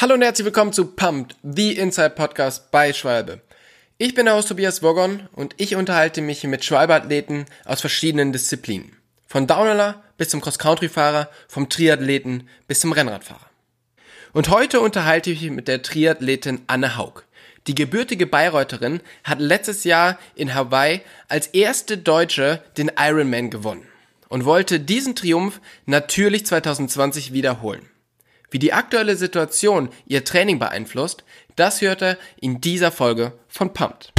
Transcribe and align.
Hallo 0.00 0.14
und 0.14 0.22
herzlich 0.22 0.44
willkommen 0.44 0.72
zu 0.72 0.92
Pumped, 0.92 1.34
the 1.42 1.76
Inside 1.76 2.10
Podcast 2.10 2.70
bei 2.70 2.92
Schwalbe. 2.92 3.40
Ich 3.96 4.14
bin 4.14 4.26
der 4.26 4.36
Host 4.36 4.46
Tobias 4.46 4.80
Wogon 4.80 5.28
und 5.32 5.56
ich 5.56 5.74
unterhalte 5.74 6.20
mich 6.20 6.44
mit 6.44 6.64
Schwalbe-Athleten 6.64 7.46
aus 7.64 7.80
verschiedenen 7.80 8.32
Disziplinen. 8.32 8.92
Von 9.26 9.48
Downhiller 9.48 10.04
bis 10.16 10.28
zum 10.28 10.40
Cross-Country-Fahrer, 10.40 11.28
vom 11.48 11.68
Triathleten 11.68 12.48
bis 12.68 12.78
zum 12.78 12.92
Rennradfahrer. 12.92 13.50
Und 14.32 14.50
heute 14.50 14.78
unterhalte 14.78 15.32
ich 15.32 15.42
mich 15.42 15.50
mit 15.50 15.66
der 15.66 15.82
Triathletin 15.82 16.60
Anne 16.68 16.96
Haug. 16.96 17.24
Die 17.66 17.74
gebürtige 17.74 18.28
Bayreutherin 18.28 19.00
hat 19.24 19.40
letztes 19.40 19.82
Jahr 19.82 20.16
in 20.36 20.54
Hawaii 20.54 21.00
als 21.26 21.48
erste 21.48 21.98
Deutsche 21.98 22.62
den 22.76 22.92
Ironman 22.96 23.50
gewonnen 23.50 23.88
und 24.28 24.44
wollte 24.44 24.78
diesen 24.78 25.16
Triumph 25.16 25.60
natürlich 25.86 26.46
2020 26.46 27.32
wiederholen. 27.32 27.90
Wie 28.50 28.58
die 28.58 28.72
aktuelle 28.72 29.16
Situation 29.16 29.90
ihr 30.06 30.24
Training 30.24 30.58
beeinflusst, 30.58 31.24
das 31.56 31.82
hört 31.82 32.02
er 32.02 32.18
in 32.40 32.60
dieser 32.60 32.90
Folge 32.90 33.32
von 33.46 33.74
Pumped. 33.74 34.12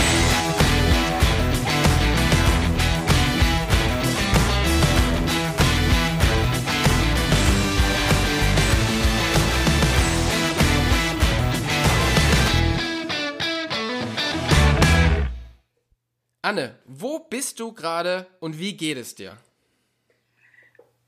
Anne, 16.41 16.79
wo 16.85 17.19
bist 17.19 17.59
du 17.59 17.73
gerade 17.73 18.25
und 18.39 18.59
wie 18.59 18.75
geht 18.77 18.97
es 18.97 19.13
dir? 19.13 19.37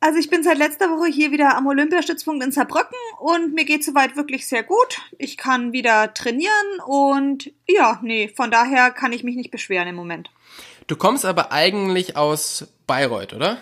Also 0.04 0.18
ich 0.18 0.32
bin 0.32 0.41
seit 0.41 0.58
letzter 0.58 0.90
Woche 0.90 1.12
hier 1.12 1.32
wieder 1.32 1.55
am 1.55 1.68
Olympiastützpunkt 1.68 2.44
in 2.44 2.52
Saarbrücken 2.52 2.98
und 3.20 3.54
mir 3.54 3.66
geht 3.66 3.86
soweit 3.86 4.16
wirklich 4.16 4.48
sehr 4.48 4.64
gut. 4.64 5.00
Ich 5.20 5.38
kann 5.38 5.73
wieder 5.73 6.12
trainieren 6.16 6.80
und 6.88 7.52
ja, 7.67 8.00
nee, 8.02 8.28
von 8.28 8.50
daher 8.50 8.90
kann 8.90 9.14
ich 9.14 9.23
mich 9.23 9.36
nicht 9.36 9.52
beschweren 9.52 9.88
im 9.88 9.95
Moment. 9.95 10.31
Du 10.88 10.95
kommst 10.95 11.23
aber 11.23 11.52
eigentlich 11.52 12.17
aus 12.17 12.67
Bayreuth, 12.88 13.34
oder? 13.34 13.59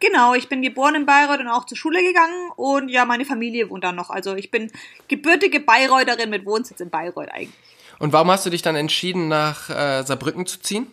Genau, 0.00 0.32
ich 0.32 0.48
bin 0.48 0.62
geboren 0.62 0.94
in 0.94 1.04
Bayreuth 1.04 1.40
und 1.40 1.48
auch 1.48 1.66
zur 1.66 1.76
Schule 1.76 2.02
gegangen 2.02 2.50
und 2.56 2.88
ja, 2.88 3.04
meine 3.04 3.26
Familie 3.26 3.68
wohnt 3.68 3.84
da 3.84 3.92
noch. 3.92 4.08
Also 4.08 4.36
ich 4.36 4.50
bin 4.50 4.72
gebürtige 5.08 5.60
Bayreutherin 5.60 6.30
mit 6.30 6.46
Wohnsitz 6.46 6.80
in 6.80 6.88
Bayreuth 6.88 7.28
eigentlich. 7.30 7.52
Und 7.98 8.14
warum 8.14 8.30
hast 8.30 8.46
du 8.46 8.50
dich 8.50 8.62
dann 8.62 8.74
entschieden, 8.74 9.28
nach 9.28 9.68
äh, 9.68 10.02
Saarbrücken 10.02 10.46
zu 10.46 10.60
ziehen? 10.60 10.86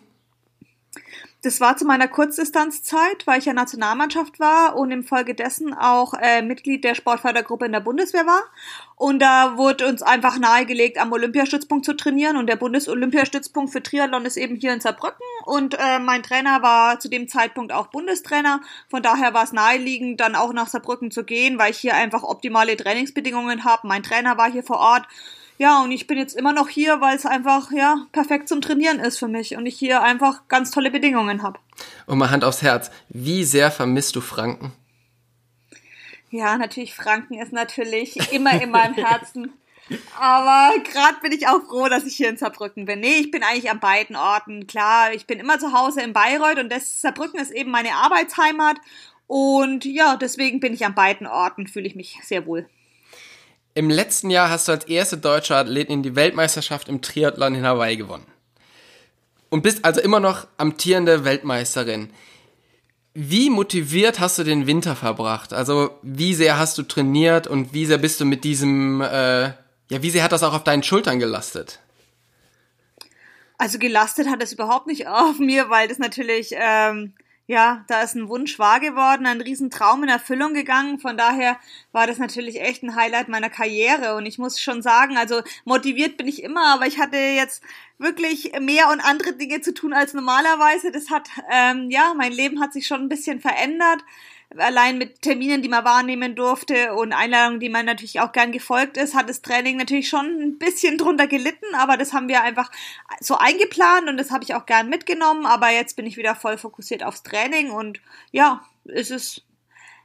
Das 1.44 1.60
war 1.60 1.76
zu 1.76 1.84
meiner 1.84 2.08
Kurzdistanzzeit, 2.08 3.26
weil 3.26 3.38
ich 3.38 3.44
ja 3.44 3.52
Nationalmannschaft 3.52 4.40
war 4.40 4.76
und 4.76 4.90
infolgedessen 4.90 5.74
auch 5.74 6.14
äh, 6.14 6.40
Mitglied 6.40 6.84
der 6.84 6.94
Sportfördergruppe 6.94 7.66
in 7.66 7.72
der 7.72 7.80
Bundeswehr 7.80 8.24
war. 8.24 8.44
Und 8.96 9.18
da 9.18 9.58
wurde 9.58 9.86
uns 9.86 10.00
einfach 10.00 10.38
nahegelegt, 10.38 10.96
am 10.96 11.12
Olympiastützpunkt 11.12 11.84
zu 11.84 11.92
trainieren. 11.92 12.38
Und 12.38 12.46
der 12.46 12.56
Bundesolympiastützpunkt 12.56 13.70
für 13.72 13.82
Triathlon 13.82 14.24
ist 14.24 14.38
eben 14.38 14.56
hier 14.56 14.72
in 14.72 14.80
Saarbrücken. 14.80 15.26
Und 15.44 15.74
äh, 15.74 15.98
mein 15.98 16.22
Trainer 16.22 16.62
war 16.62 16.98
zu 16.98 17.10
dem 17.10 17.28
Zeitpunkt 17.28 17.74
auch 17.74 17.88
Bundestrainer. 17.88 18.62
Von 18.88 19.02
daher 19.02 19.34
war 19.34 19.44
es 19.44 19.52
naheliegend, 19.52 20.20
dann 20.20 20.36
auch 20.36 20.54
nach 20.54 20.68
Saarbrücken 20.68 21.10
zu 21.10 21.24
gehen, 21.24 21.58
weil 21.58 21.72
ich 21.72 21.78
hier 21.78 21.94
einfach 21.94 22.22
optimale 22.22 22.74
Trainingsbedingungen 22.74 23.64
habe. 23.64 23.86
Mein 23.86 24.02
Trainer 24.02 24.38
war 24.38 24.50
hier 24.50 24.62
vor 24.62 24.78
Ort. 24.78 25.06
Ja, 25.56 25.82
und 25.82 25.92
ich 25.92 26.06
bin 26.06 26.18
jetzt 26.18 26.36
immer 26.36 26.52
noch 26.52 26.68
hier, 26.68 27.00
weil 27.00 27.16
es 27.16 27.26
einfach, 27.26 27.70
ja, 27.70 28.06
perfekt 28.12 28.48
zum 28.48 28.60
Trainieren 28.60 28.98
ist 28.98 29.18
für 29.18 29.28
mich 29.28 29.56
und 29.56 29.66
ich 29.66 29.78
hier 29.78 30.02
einfach 30.02 30.48
ganz 30.48 30.70
tolle 30.70 30.90
Bedingungen 30.90 31.42
habe. 31.42 31.60
Und 32.06 32.18
mal 32.18 32.30
Hand 32.30 32.44
aufs 32.44 32.62
Herz, 32.62 32.90
wie 33.08 33.44
sehr 33.44 33.70
vermisst 33.70 34.16
du 34.16 34.20
Franken? 34.20 34.72
Ja, 36.30 36.58
natürlich, 36.58 36.94
Franken 36.94 37.34
ist 37.34 37.52
natürlich 37.52 38.32
immer 38.32 38.60
in 38.60 38.72
meinem 38.72 38.94
Herzen. 38.94 39.52
Aber 40.18 40.72
gerade 40.82 41.20
bin 41.22 41.30
ich 41.30 41.46
auch 41.46 41.62
froh, 41.62 41.88
dass 41.88 42.04
ich 42.04 42.16
hier 42.16 42.28
in 42.28 42.36
Saarbrücken 42.36 42.86
bin. 42.86 43.00
Nee, 43.00 43.18
ich 43.18 43.30
bin 43.30 43.42
eigentlich 43.42 43.70
an 43.70 43.78
beiden 43.78 44.16
Orten. 44.16 44.66
Klar, 44.66 45.12
ich 45.12 45.26
bin 45.26 45.38
immer 45.38 45.58
zu 45.58 45.72
Hause 45.72 46.00
in 46.00 46.12
Bayreuth 46.12 46.58
und 46.58 46.72
das 46.72 47.00
Saarbrücken 47.02 47.38
ist 47.38 47.52
eben 47.52 47.70
meine 47.70 47.92
Arbeitsheimat. 47.92 48.78
Und 49.26 49.84
ja, 49.84 50.16
deswegen 50.16 50.58
bin 50.58 50.74
ich 50.74 50.84
an 50.84 50.94
beiden 50.94 51.26
Orten, 51.26 51.66
fühle 51.66 51.86
ich 51.86 51.94
mich 51.94 52.18
sehr 52.24 52.46
wohl. 52.46 52.68
Im 53.74 53.90
letzten 53.90 54.30
Jahr 54.30 54.50
hast 54.50 54.68
du 54.68 54.72
als 54.72 54.84
erste 54.84 55.18
deutsche 55.18 55.56
Athletin 55.56 56.04
die 56.04 56.14
Weltmeisterschaft 56.14 56.88
im 56.88 57.02
Triathlon 57.02 57.56
in 57.56 57.66
Hawaii 57.66 57.96
gewonnen. 57.96 58.26
Und 59.50 59.62
bist 59.62 59.84
also 59.84 60.00
immer 60.00 60.20
noch 60.20 60.46
amtierende 60.56 61.24
Weltmeisterin. 61.24 62.10
Wie 63.14 63.50
motiviert 63.50 64.20
hast 64.20 64.38
du 64.38 64.44
den 64.44 64.68
Winter 64.68 64.94
verbracht? 64.94 65.52
Also 65.52 65.90
wie 66.02 66.34
sehr 66.34 66.58
hast 66.58 66.78
du 66.78 66.82
trainiert 66.84 67.46
und 67.48 67.72
wie 67.72 67.86
sehr 67.86 67.98
bist 67.98 68.20
du 68.20 68.24
mit 68.24 68.44
diesem, 68.44 69.00
äh, 69.00 69.44
ja, 69.44 70.02
wie 70.02 70.10
sehr 70.10 70.22
hat 70.22 70.32
das 70.32 70.42
auch 70.44 70.54
auf 70.54 70.64
deinen 70.64 70.82
Schultern 70.84 71.18
gelastet? 71.18 71.80
Also 73.58 73.78
gelastet 73.78 74.28
hat 74.28 74.42
es 74.42 74.52
überhaupt 74.52 74.86
nicht 74.86 75.08
auf 75.08 75.38
mir, 75.38 75.68
weil 75.68 75.88
das 75.88 75.98
natürlich 75.98 76.50
ähm, 76.52 77.12
ja, 77.46 77.84
da 77.88 78.02
ist 78.02 78.14
ein 78.14 78.28
Wunsch 78.28 78.58
wahr 78.58 78.80
geworden, 78.80 79.26
ein 79.26 79.40
Riesentraum 79.40 80.02
in 80.02 80.08
Erfüllung 80.08 80.54
gegangen. 80.54 80.98
Von 80.98 81.18
daher 81.18 81.58
war 81.92 82.06
das 82.06 82.18
natürlich 82.18 82.60
echt 82.60 82.82
ein 82.82 82.96
Highlight 82.96 83.28
meiner 83.28 83.50
Karriere. 83.50 84.14
Und 84.16 84.24
ich 84.24 84.38
muss 84.38 84.58
schon 84.58 84.80
sagen, 84.80 85.18
also 85.18 85.42
motiviert 85.64 86.16
bin 86.16 86.26
ich 86.26 86.42
immer, 86.42 86.74
aber 86.74 86.86
ich 86.86 86.98
hatte 86.98 87.18
jetzt 87.18 87.62
wirklich 87.98 88.52
mehr 88.60 88.88
und 88.90 89.00
andere 89.00 89.34
Dinge 89.34 89.60
zu 89.60 89.74
tun 89.74 89.92
als 89.92 90.14
normalerweise. 90.14 90.90
Das 90.90 91.10
hat, 91.10 91.28
ähm, 91.50 91.90
ja, 91.90 92.14
mein 92.16 92.32
Leben 92.32 92.60
hat 92.60 92.72
sich 92.72 92.86
schon 92.86 93.02
ein 93.02 93.08
bisschen 93.10 93.40
verändert 93.40 94.02
allein 94.58 94.98
mit 94.98 95.22
Terminen, 95.22 95.62
die 95.62 95.68
man 95.68 95.84
wahrnehmen 95.84 96.34
durfte 96.34 96.94
und 96.94 97.12
Einladungen, 97.12 97.60
die 97.60 97.68
man 97.68 97.86
natürlich 97.86 98.20
auch 98.20 98.32
gern 98.32 98.52
gefolgt 98.52 98.96
ist, 98.96 99.14
hat 99.14 99.28
das 99.28 99.42
Training 99.42 99.76
natürlich 99.76 100.08
schon 100.08 100.26
ein 100.26 100.58
bisschen 100.58 100.98
drunter 100.98 101.26
gelitten, 101.26 101.74
aber 101.76 101.96
das 101.96 102.12
haben 102.12 102.28
wir 102.28 102.42
einfach 102.42 102.70
so 103.20 103.36
eingeplant 103.36 104.08
und 104.08 104.16
das 104.16 104.30
habe 104.30 104.44
ich 104.44 104.54
auch 104.54 104.66
gern 104.66 104.88
mitgenommen, 104.88 105.46
aber 105.46 105.70
jetzt 105.70 105.96
bin 105.96 106.06
ich 106.06 106.16
wieder 106.16 106.34
voll 106.34 106.58
fokussiert 106.58 107.02
aufs 107.02 107.22
Training 107.22 107.70
und 107.70 108.00
ja, 108.32 108.62
es 108.86 109.10
ist 109.10 109.42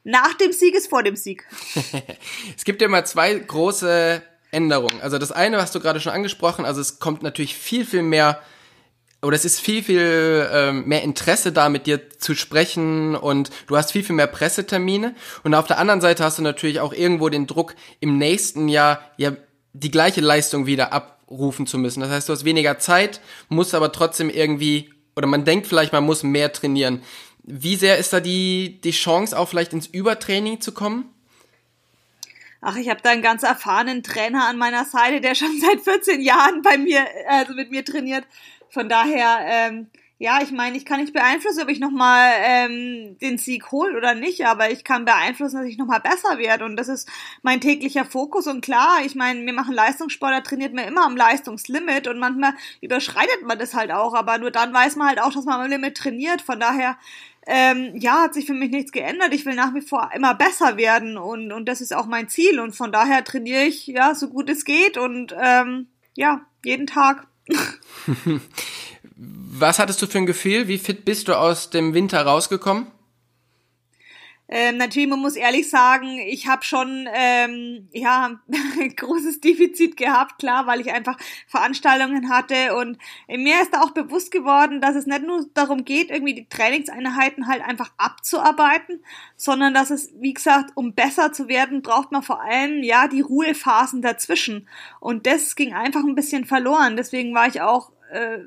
nach 0.03 0.33
dem 0.35 0.53
Sieg 0.53 0.75
ist 0.75 0.89
vor 0.89 1.03
dem 1.03 1.15
Sieg. 1.15 1.45
es 2.57 2.63
gibt 2.63 2.81
ja 2.81 2.87
mal 2.87 3.05
zwei 3.05 3.33
große 3.35 4.21
Änderungen. 4.51 5.01
Also 5.01 5.17
das 5.17 5.31
eine 5.31 5.61
hast 5.61 5.75
du 5.75 5.79
gerade 5.79 5.99
schon 5.99 6.13
angesprochen, 6.13 6.65
also 6.65 6.81
es 6.81 6.99
kommt 6.99 7.21
natürlich 7.21 7.55
viel, 7.55 7.85
viel 7.85 8.03
mehr 8.03 8.41
oder 9.21 9.35
es 9.35 9.43
ist 9.43 9.59
viel, 9.59 9.83
viel 9.83 10.49
ähm, 10.51 10.85
mehr 10.85 11.03
Interesse 11.03 11.51
da, 11.51 11.69
mit 11.69 11.87
dir 11.87 12.09
zu 12.09 12.35
sprechen 12.35 13.15
und 13.15 13.49
du 13.67 13.75
hast 13.75 13.91
viel, 13.91 14.03
viel 14.03 14.15
mehr 14.15 14.27
Pressetermine. 14.27 15.13
Und 15.43 15.53
auf 15.53 15.67
der 15.67 15.77
anderen 15.77 15.99
Seite 15.99 16.23
hast 16.23 16.37
du 16.37 16.41
natürlich 16.41 16.79
auch 16.79 16.93
irgendwo 16.93 17.27
den 17.29 17.45
Druck, 17.45 17.75
im 17.99 18.17
nächsten 18.17 18.69
Jahr 18.69 19.01
ja 19.17 19.33
die 19.73 19.91
gleiche 19.91 20.21
Leistung 20.21 20.65
wieder 20.65 20.93
abrufen 20.93 21.67
zu 21.67 21.77
müssen. 21.77 21.99
Das 21.99 22.09
heißt, 22.09 22.29
du 22.29 22.33
hast 22.33 22.45
weniger 22.45 22.79
Zeit, 22.79 23.19
musst 23.49 23.75
aber 23.75 23.91
trotzdem 23.91 24.29
irgendwie, 24.29 24.93
oder 25.15 25.27
man 25.27 25.43
denkt 25.43 25.67
vielleicht, 25.67 25.91
man 25.91 26.05
muss 26.05 26.23
mehr 26.23 26.53
trainieren. 26.53 27.03
Wie 27.43 27.75
sehr 27.75 27.97
ist 27.97 28.13
da 28.13 28.21
die, 28.21 28.79
die 28.81 28.91
Chance, 28.91 29.37
auch 29.37 29.49
vielleicht 29.49 29.73
ins 29.73 29.87
Übertraining 29.87 30.61
zu 30.61 30.71
kommen? 30.71 31.05
Ach, 32.61 32.75
ich 32.75 32.89
habe 32.89 32.99
da 33.01 33.11
einen 33.11 33.21
ganz 33.21 33.43
erfahrenen 33.43 34.03
Trainer 34.03 34.47
an 34.47 34.57
meiner 34.57 34.85
Seite, 34.85 35.21
der 35.21 35.35
schon 35.35 35.59
seit 35.61 35.81
14 35.81 36.21
Jahren 36.21 36.61
bei 36.61 36.77
mir, 36.77 37.05
also 37.27 37.53
mit 37.53 37.71
mir 37.71 37.83
trainiert. 37.83 38.25
Von 38.69 38.89
daher, 38.89 39.39
ähm, 39.45 39.87
ja, 40.21 40.41
ich 40.41 40.51
meine, 40.51 40.75
ich 40.75 40.83
kann 40.83 40.99
nicht 40.99 41.13
beeinflussen, 41.13 41.61
ob 41.61 41.69
ich 41.69 41.79
nochmal 41.79 42.29
ähm, 42.43 43.17
den 43.21 43.37
Sieg 43.37 43.71
hole 43.71 43.95
oder 43.95 44.15
nicht, 44.15 44.45
aber 44.45 44.69
ich 44.69 44.83
kann 44.83 45.05
beeinflussen, 45.05 45.57
dass 45.57 45.65
ich 45.65 45.77
nochmal 45.77 46.01
besser 46.01 46.37
werde. 46.37 46.65
Und 46.65 46.75
das 46.75 46.89
ist 46.89 47.09
mein 47.41 47.61
täglicher 47.61 48.03
Fokus. 48.03 48.45
Und 48.45 48.59
klar, 48.59 48.99
ich 49.05 49.15
meine, 49.15 49.45
wir 49.45 49.53
machen 49.53 49.73
Leistungssport, 49.73 50.33
da 50.33 50.41
trainiert 50.41 50.73
man 50.73 50.89
immer 50.89 51.05
am 51.05 51.15
Leistungslimit 51.15 52.09
und 52.09 52.19
manchmal 52.19 52.53
überschreitet 52.81 53.43
man 53.43 53.59
das 53.59 53.73
halt 53.73 53.91
auch, 53.91 54.13
aber 54.13 54.37
nur 54.39 54.51
dann 54.51 54.73
weiß 54.73 54.97
man 54.97 55.07
halt 55.07 55.21
auch, 55.21 55.31
dass 55.31 55.45
man 55.45 55.61
am 55.61 55.69
Limit 55.69 55.95
trainiert. 55.95 56.41
Von 56.41 56.59
daher, 56.59 56.97
ähm, 57.47 57.95
ja, 57.95 58.23
hat 58.23 58.33
sich 58.33 58.45
für 58.45 58.53
mich 58.53 58.71
nichts 58.71 58.91
geändert. 58.91 59.33
Ich 59.33 59.45
will 59.45 59.55
nach 59.55 59.73
wie 59.73 59.81
vor 59.81 60.11
immer 60.13 60.35
besser 60.35 60.75
werden 60.75 61.17
und, 61.17 61.53
und 61.53 61.65
das 61.65 61.79
ist 61.79 61.95
auch 61.95 62.07
mein 62.07 62.27
Ziel. 62.27 62.59
Und 62.59 62.75
von 62.75 62.91
daher 62.91 63.23
trainiere 63.23 63.63
ich 63.63 63.87
ja 63.87 64.13
so 64.13 64.27
gut 64.27 64.49
es 64.49 64.65
geht 64.65 64.97
und 64.97 65.33
ähm, 65.41 65.87
ja, 66.15 66.41
jeden 66.65 66.87
Tag. 66.87 67.25
Was 69.15 69.79
hattest 69.79 70.01
du 70.01 70.07
für 70.07 70.17
ein 70.17 70.25
Gefühl? 70.25 70.67
Wie 70.67 70.77
fit 70.77 71.05
bist 71.05 71.27
du 71.27 71.37
aus 71.37 71.69
dem 71.69 71.93
Winter 71.93 72.21
rausgekommen? 72.21 72.87
Ähm, 74.51 74.77
natürlich, 74.77 75.07
man 75.07 75.19
muss 75.19 75.35
ehrlich 75.35 75.69
sagen, 75.69 76.17
ich 76.17 76.47
habe 76.47 76.63
schon 76.63 77.07
ähm, 77.13 77.87
ja 77.91 78.39
ein 78.47 78.95
großes 78.95 79.41
Defizit 79.41 79.95
gehabt, 79.95 80.39
klar, 80.39 80.65
weil 80.65 80.81
ich 80.81 80.91
einfach 80.91 81.17
Veranstaltungen 81.45 82.31
hatte 82.31 82.75
und 82.75 82.97
mir 83.27 83.61
ist 83.61 83.75
da 83.75 83.81
auch 83.81 83.91
bewusst 83.91 84.31
geworden, 84.31 84.81
dass 84.81 84.95
es 84.95 85.05
nicht 85.05 85.21
nur 85.21 85.45
darum 85.53 85.85
geht, 85.85 86.09
irgendwie 86.09 86.33
die 86.33 86.49
Trainingseinheiten 86.49 87.45
halt 87.45 87.61
einfach 87.61 87.91
abzuarbeiten, 87.97 89.03
sondern 89.35 89.75
dass 89.75 89.91
es, 89.91 90.11
wie 90.19 90.33
gesagt, 90.33 90.71
um 90.73 90.93
besser 90.93 91.31
zu 91.31 91.47
werden, 91.47 91.83
braucht 91.83 92.11
man 92.11 92.23
vor 92.23 92.41
allem 92.41 92.81
ja 92.81 93.07
die 93.07 93.21
Ruhephasen 93.21 94.01
dazwischen 94.01 94.67
und 94.99 95.27
das 95.27 95.55
ging 95.55 95.75
einfach 95.75 96.03
ein 96.03 96.15
bisschen 96.15 96.45
verloren. 96.45 96.97
Deswegen 96.97 97.35
war 97.35 97.47
ich 97.47 97.61
auch 97.61 97.91
äh, 98.11 98.39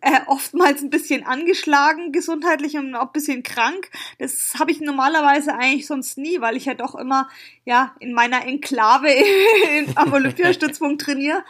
äh, 0.00 0.20
oftmals 0.26 0.82
ein 0.82 0.90
bisschen 0.90 1.24
angeschlagen, 1.24 2.12
gesundheitlich 2.12 2.76
und 2.76 2.94
auch 2.94 3.06
ein 3.06 3.12
bisschen 3.12 3.42
krank. 3.42 3.90
Das 4.18 4.54
habe 4.58 4.70
ich 4.70 4.80
normalerweise 4.80 5.54
eigentlich 5.54 5.86
sonst 5.86 6.18
nie, 6.18 6.40
weil 6.40 6.56
ich 6.56 6.66
ja 6.66 6.74
doch 6.74 6.94
immer 6.94 7.28
ja 7.64 7.94
in 8.00 8.12
meiner 8.12 8.46
Enklave 8.46 9.08
am 9.94 10.12
Olympiastützpunkt 10.12 11.02
trainiere 11.04 11.44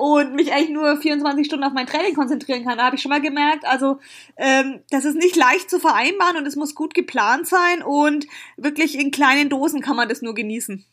und 0.00 0.34
mich 0.34 0.50
eigentlich 0.52 0.70
nur 0.70 0.96
24 0.96 1.44
Stunden 1.44 1.64
auf 1.64 1.74
mein 1.74 1.86
Training 1.86 2.14
konzentrieren 2.14 2.64
kann. 2.64 2.78
Da 2.78 2.86
habe 2.86 2.96
ich 2.96 3.02
schon 3.02 3.10
mal 3.10 3.20
gemerkt, 3.20 3.66
also 3.66 3.98
ähm, 4.38 4.80
das 4.90 5.04
ist 5.04 5.16
nicht 5.16 5.36
leicht 5.36 5.68
zu 5.68 5.78
vereinbaren 5.78 6.38
und 6.38 6.46
es 6.46 6.56
muss 6.56 6.74
gut 6.74 6.94
geplant 6.94 7.46
sein 7.46 7.82
und 7.82 8.26
wirklich 8.56 8.98
in 8.98 9.10
kleinen 9.10 9.50
Dosen 9.50 9.82
kann 9.82 9.96
man 9.96 10.08
das 10.08 10.22
nur 10.22 10.34
genießen. 10.34 10.86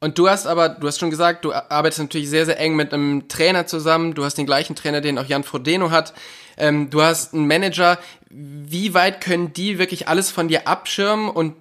Und 0.00 0.18
du 0.18 0.28
hast 0.28 0.46
aber, 0.46 0.68
du 0.68 0.86
hast 0.86 1.00
schon 1.00 1.10
gesagt, 1.10 1.44
du 1.44 1.52
arbeitest 1.52 1.98
natürlich 2.00 2.30
sehr, 2.30 2.46
sehr 2.46 2.58
eng 2.60 2.76
mit 2.76 2.94
einem 2.94 3.28
Trainer 3.28 3.66
zusammen. 3.66 4.14
Du 4.14 4.24
hast 4.24 4.38
den 4.38 4.46
gleichen 4.46 4.76
Trainer, 4.76 5.00
den 5.00 5.18
auch 5.18 5.26
Jan 5.26 5.42
Frodeno 5.42 5.90
hat. 5.90 6.14
Ähm, 6.56 6.88
du 6.90 7.02
hast 7.02 7.34
einen 7.34 7.48
Manager. 7.48 7.98
Wie 8.30 8.94
weit 8.94 9.20
können 9.20 9.52
die 9.52 9.78
wirklich 9.78 10.06
alles 10.06 10.30
von 10.30 10.46
dir 10.46 10.68
abschirmen 10.68 11.28
und 11.28 11.56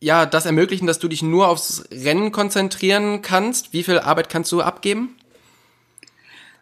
ja, 0.00 0.26
das 0.26 0.46
ermöglichen, 0.46 0.86
dass 0.86 0.98
du 0.98 1.08
dich 1.08 1.22
nur 1.22 1.48
aufs 1.48 1.84
Rennen 1.92 2.32
konzentrieren 2.32 3.22
kannst? 3.22 3.72
Wie 3.72 3.84
viel 3.84 3.98
Arbeit 3.98 4.30
kannst 4.30 4.50
du 4.50 4.62
abgeben? 4.62 5.16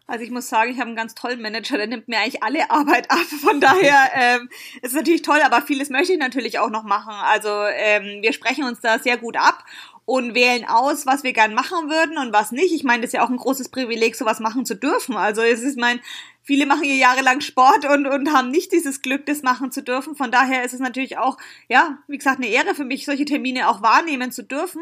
Also 0.08 0.24
ich 0.24 0.30
muss 0.30 0.48
sagen, 0.48 0.70
ich 0.70 0.78
habe 0.78 0.88
einen 0.88 0.96
ganz 0.96 1.14
tollen 1.14 1.40
Manager, 1.40 1.76
der 1.76 1.86
nimmt 1.86 2.08
mir 2.08 2.18
eigentlich 2.18 2.42
alle 2.42 2.70
Arbeit 2.70 3.10
ab. 3.10 3.18
Von 3.42 3.60
daher 3.60 4.10
ähm, 4.14 4.48
ist 4.82 4.94
natürlich 4.94 5.22
toll, 5.22 5.40
aber 5.42 5.62
vieles 5.62 5.88
möchte 5.88 6.12
ich 6.12 6.18
natürlich 6.18 6.58
auch 6.58 6.70
noch 6.70 6.82
machen. 6.82 7.14
Also 7.14 7.48
ähm, 7.48 8.22
wir 8.22 8.32
sprechen 8.32 8.64
uns 8.64 8.80
da 8.80 8.98
sehr 8.98 9.16
gut 9.16 9.36
ab 9.36 9.64
und 10.08 10.34
wählen 10.34 10.64
aus, 10.66 11.04
was 11.04 11.22
wir 11.22 11.34
gern 11.34 11.52
machen 11.52 11.90
würden 11.90 12.16
und 12.16 12.32
was 12.32 12.50
nicht. 12.50 12.72
Ich 12.72 12.82
meine, 12.82 13.02
das 13.02 13.10
ist 13.10 13.12
ja 13.12 13.22
auch 13.22 13.28
ein 13.28 13.36
großes 13.36 13.68
Privileg, 13.68 14.16
sowas 14.16 14.40
machen 14.40 14.64
zu 14.64 14.74
dürfen. 14.74 15.18
Also 15.18 15.42
es 15.42 15.60
ist 15.60 15.76
mein, 15.76 16.00
viele 16.42 16.64
machen 16.64 16.84
hier 16.84 16.96
jahrelang 16.96 17.42
Sport 17.42 17.84
und, 17.84 18.06
und 18.06 18.32
haben 18.32 18.50
nicht 18.50 18.72
dieses 18.72 19.02
Glück, 19.02 19.26
das 19.26 19.42
machen 19.42 19.70
zu 19.70 19.82
dürfen. 19.82 20.16
Von 20.16 20.30
daher 20.30 20.64
ist 20.64 20.72
es 20.72 20.80
natürlich 20.80 21.18
auch, 21.18 21.36
ja, 21.68 21.98
wie 22.06 22.16
gesagt, 22.16 22.38
eine 22.38 22.48
Ehre 22.48 22.74
für 22.74 22.86
mich, 22.86 23.04
solche 23.04 23.26
Termine 23.26 23.68
auch 23.68 23.82
wahrnehmen 23.82 24.32
zu 24.32 24.42
dürfen. 24.42 24.80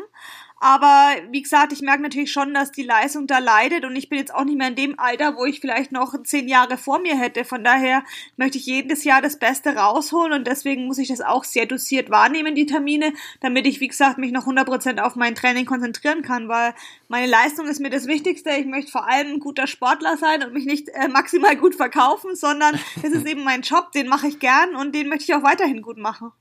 Aber 0.58 1.17
wie 1.31 1.43
gesagt, 1.43 1.73
ich 1.73 1.82
merke 1.82 2.03
natürlich 2.03 2.32
schon, 2.32 2.55
dass 2.55 2.73
die 2.73 2.82
Leistung 2.82 3.26
da 3.26 3.38
leidet 3.38 3.85
und 3.85 3.94
ich 3.94 4.08
bin 4.08 4.19
jetzt 4.19 4.35
auch 4.35 4.44
nicht 4.44 4.56
mehr 4.56 4.69
in 4.69 4.75
dem 4.75 4.99
Alter, 4.99 5.37
wo 5.37 5.44
ich 5.44 5.61
vielleicht 5.61 5.93
noch 5.93 6.14
zehn 6.23 6.49
Jahre 6.49 6.79
vor 6.79 6.99
mir 6.99 7.14
hätte. 7.14 7.44
Von 7.44 7.62
daher 7.62 8.03
möchte 8.38 8.56
ich 8.56 8.64
jedes 8.64 9.05
Jahr 9.05 9.20
das 9.20 9.38
Beste 9.38 9.76
rausholen 9.76 10.32
und 10.32 10.47
deswegen 10.47 10.87
muss 10.87 10.97
ich 10.97 11.08
das 11.08 11.20
auch 11.20 11.44
sehr 11.44 11.67
dosiert 11.67 12.08
wahrnehmen, 12.08 12.55
die 12.55 12.64
Termine, 12.64 13.12
damit 13.43 13.67
ich, 13.67 13.81
wie 13.81 13.88
gesagt, 13.88 14.17
mich 14.17 14.32
noch 14.32 14.47
100% 14.47 14.99
auf 15.00 15.14
mein 15.14 15.35
Training 15.35 15.67
konzentrieren 15.67 16.23
kann, 16.23 16.49
weil 16.49 16.75
meine 17.09 17.26
Leistung 17.26 17.67
ist 17.67 17.81
mir 17.81 17.91
das 17.91 18.06
Wichtigste. 18.06 18.50
Ich 18.52 18.67
möchte 18.67 18.91
vor 18.91 19.06
allem 19.06 19.35
ein 19.35 19.41
guter 19.41 19.67
Sportler 19.67 20.17
sein 20.17 20.43
und 20.43 20.55
mich 20.55 20.64
nicht 20.64 20.88
äh, 20.88 21.09
maximal 21.09 21.56
gut 21.56 21.75
verkaufen, 21.75 22.35
sondern 22.35 22.81
es 23.02 23.12
ist 23.12 23.26
eben 23.26 23.44
mein 23.44 23.61
Job, 23.61 23.93
den 23.93 24.09
mache 24.09 24.29
ich 24.29 24.38
gern 24.38 24.75
und 24.75 24.94
den 24.94 25.11
möchte 25.11 25.25
ich 25.25 25.35
auch 25.35 25.43
weiterhin 25.43 25.82
gut 25.82 25.99
machen. 25.99 26.32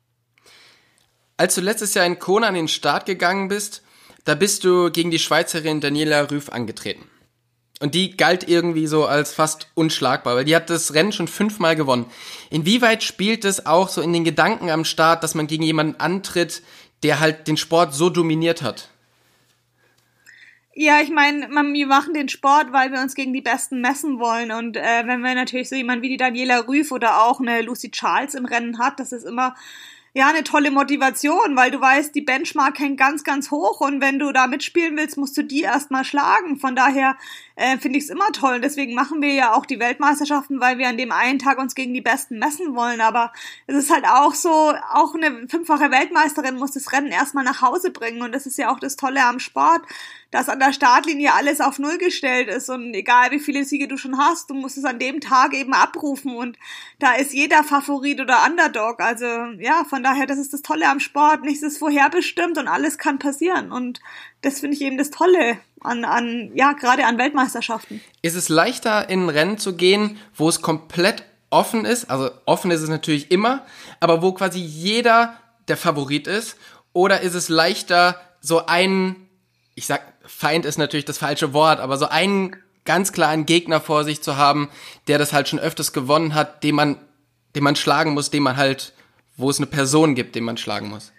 Als 1.35 1.55
du 1.55 1.59
letztes 1.59 1.93
Jahr 1.95 2.05
in 2.05 2.17
Kona 2.17 2.47
an 2.47 2.53
den 2.53 2.69
Start 2.69 3.05
gegangen 3.05 3.49
bist, 3.49 3.84
da 4.25 4.35
bist 4.35 4.63
du 4.63 4.91
gegen 4.91 5.11
die 5.11 5.19
Schweizerin 5.19 5.81
Daniela 5.81 6.29
Rüff 6.29 6.49
angetreten. 6.49 7.05
Und 7.81 7.93
die 7.93 8.15
galt 8.15 8.47
irgendwie 8.47 8.87
so 8.87 9.05
als 9.05 9.33
fast 9.33 9.67
unschlagbar, 9.75 10.35
weil 10.35 10.45
die 10.45 10.55
hat 10.55 10.69
das 10.69 10.93
Rennen 10.93 11.11
schon 11.11 11.27
fünfmal 11.27 11.75
gewonnen. 11.75 12.05
Inwieweit 12.49 13.03
spielt 13.03 13.43
es 13.43 13.65
auch 13.65 13.89
so 13.89 14.01
in 14.01 14.13
den 14.13 14.23
Gedanken 14.23 14.69
am 14.69 14.85
Start, 14.85 15.23
dass 15.23 15.35
man 15.35 15.47
gegen 15.47 15.63
jemanden 15.63 15.99
antritt, 15.99 16.61
der 17.03 17.19
halt 17.19 17.47
den 17.47 17.57
Sport 17.57 17.93
so 17.93 18.09
dominiert 18.09 18.61
hat? 18.61 18.89
Ja, 20.73 20.99
ich 21.01 21.09
meine, 21.09 21.47
wir 21.49 21.87
machen 21.87 22.13
den 22.13 22.27
Sport, 22.27 22.73
weil 22.73 22.91
wir 22.91 22.99
uns 23.01 23.15
gegen 23.15 23.33
die 23.33 23.41
Besten 23.41 23.79
messen 23.81 24.19
wollen. 24.19 24.51
Und 24.51 24.77
äh, 24.77 25.03
wenn 25.05 25.21
wir 25.21 25.35
natürlich 25.35 25.69
so 25.69 25.75
jemanden 25.75 26.03
wie 26.03 26.09
die 26.09 26.17
Daniela 26.17 26.67
Rüff 26.67 26.91
oder 26.91 27.23
auch 27.23 27.39
eine 27.39 27.61
Lucy 27.61 27.91
Charles 27.91 28.35
im 28.35 28.45
Rennen 28.45 28.79
hat, 28.79 28.99
das 28.99 29.11
ist 29.11 29.25
immer 29.25 29.55
ja 30.15 30.29
eine 30.29 30.43
tolle 30.43 30.71
Motivation, 30.71 31.55
weil 31.55 31.71
du 31.71 31.81
weißt, 31.81 32.15
die 32.15 32.21
Benchmark 32.21 32.79
hängt 32.79 32.97
ganz, 32.97 33.23
ganz 33.25 33.51
hoch 33.51 33.81
und 33.81 33.99
wenn 33.99 34.17
du 34.17 34.31
da 34.31 34.47
mitspielen 34.47 34.95
willst, 34.95 35.17
musst 35.17 35.37
du 35.37 35.43
die 35.43 35.61
erstmal 35.61 36.05
schlagen. 36.05 36.55
Von 36.55 36.73
daher 36.75 37.17
äh, 37.55 37.77
finde 37.77 37.97
ich 37.97 38.05
es 38.05 38.09
immer 38.09 38.31
toll. 38.31 38.55
Und 38.55 38.61
deswegen 38.63 38.93
machen 38.93 39.21
wir 39.21 39.33
ja 39.33 39.53
auch 39.53 39.65
die 39.65 39.79
Weltmeisterschaften, 39.79 40.59
weil 40.59 40.77
wir 40.77 40.89
an 40.89 40.97
dem 40.97 41.11
einen 41.11 41.39
Tag 41.39 41.57
uns 41.57 41.75
gegen 41.75 41.93
die 41.93 42.01
Besten 42.01 42.37
messen 42.37 42.75
wollen. 42.75 43.01
Aber 43.01 43.31
es 43.67 43.75
ist 43.75 43.91
halt 43.91 44.05
auch 44.05 44.33
so, 44.33 44.49
auch 44.49 45.15
eine 45.15 45.47
fünffache 45.47 45.91
Weltmeisterin 45.91 46.57
muss 46.57 46.71
das 46.71 46.91
Rennen 46.91 47.11
erstmal 47.11 47.43
nach 47.43 47.61
Hause 47.61 47.91
bringen. 47.91 48.21
Und 48.21 48.33
das 48.33 48.45
ist 48.45 48.57
ja 48.57 48.71
auch 48.73 48.79
das 48.79 48.97
Tolle 48.97 49.23
am 49.25 49.39
Sport, 49.39 49.83
dass 50.31 50.49
an 50.49 50.59
der 50.59 50.73
Startlinie 50.73 51.33
alles 51.33 51.61
auf 51.61 51.79
Null 51.79 51.97
gestellt 51.97 52.49
ist. 52.49 52.69
Und 52.69 52.93
egal 52.93 53.31
wie 53.31 53.39
viele 53.39 53.63
Siege 53.63 53.87
du 53.87 53.97
schon 53.97 54.17
hast, 54.17 54.49
du 54.49 54.53
musst 54.53 54.77
es 54.77 54.83
an 54.83 54.99
dem 54.99 55.21
Tag 55.21 55.53
eben 55.53 55.73
abrufen. 55.73 56.35
Und 56.35 56.57
da 56.99 57.13
ist 57.13 57.33
jeder 57.33 57.63
Favorit 57.63 58.19
oder 58.19 58.45
Underdog. 58.45 58.99
Also 58.99 59.25
ja, 59.59 59.85
von 59.89 60.03
daher, 60.03 60.25
das 60.25 60.39
ist 60.39 60.53
das 60.53 60.61
Tolle 60.61 60.89
am 60.89 60.99
Sport. 60.99 61.43
Nichts 61.43 61.63
ist 61.63 61.77
vorherbestimmt 61.77 62.57
und 62.57 62.67
alles 62.67 62.97
kann 62.97 63.17
passieren. 63.17 63.71
Und 63.71 64.01
das 64.45 64.59
finde 64.59 64.75
ich 64.75 64.81
eben 64.81 64.97
das 64.97 65.09
Tolle 65.09 65.57
an, 65.81 66.05
an 66.05 66.51
ja, 66.53 66.73
gerade 66.73 67.05
an 67.05 67.17
Weltmeisterschaften. 67.17 67.99
Ist 68.21 68.35
es 68.35 68.47
leichter, 68.47 69.09
in 69.09 69.25
ein 69.25 69.29
Rennen 69.29 69.57
zu 69.57 69.75
gehen, 69.75 70.17
wo 70.35 70.47
es 70.47 70.61
komplett 70.61 71.23
offen 71.49 71.85
ist? 71.85 72.09
Also 72.11 72.29
offen 72.45 72.69
ist 72.71 72.81
es 72.81 72.89
natürlich 72.89 73.31
immer, 73.31 73.65
aber 73.99 74.21
wo 74.21 74.33
quasi 74.33 74.59
jeder 74.59 75.35
der 75.67 75.77
Favorit 75.77 76.27
ist? 76.27 76.57
Oder 76.93 77.21
ist 77.21 77.33
es 77.33 77.49
leichter, 77.49 78.21
so 78.39 78.67
einen, 78.67 79.27
ich 79.73 79.87
sag, 79.87 80.01
Feind 80.23 80.65
ist 80.65 80.77
natürlich 80.77 81.05
das 81.05 81.17
falsche 81.17 81.53
Wort, 81.53 81.79
aber 81.79 81.97
so 81.97 82.07
einen 82.07 82.55
ganz 82.83 83.11
klaren 83.11 83.45
Gegner 83.45 83.81
vor 83.81 84.03
sich 84.03 84.21
zu 84.21 84.37
haben, 84.37 84.69
der 85.07 85.17
das 85.17 85.33
halt 85.33 85.49
schon 85.49 85.59
öfters 85.59 85.91
gewonnen 85.91 86.35
hat, 86.35 86.63
den 86.63 86.75
man, 86.75 86.97
den 87.55 87.63
man 87.63 87.75
schlagen 87.75 88.13
muss, 88.13 88.29
den 88.29 88.43
man 88.43 88.57
halt, 88.57 88.93
wo 89.37 89.49
es 89.49 89.57
eine 89.57 89.65
Person 89.65 90.13
gibt, 90.13 90.35
den 90.35 90.43
man 90.43 90.57
schlagen 90.57 90.89
muss? 90.89 91.11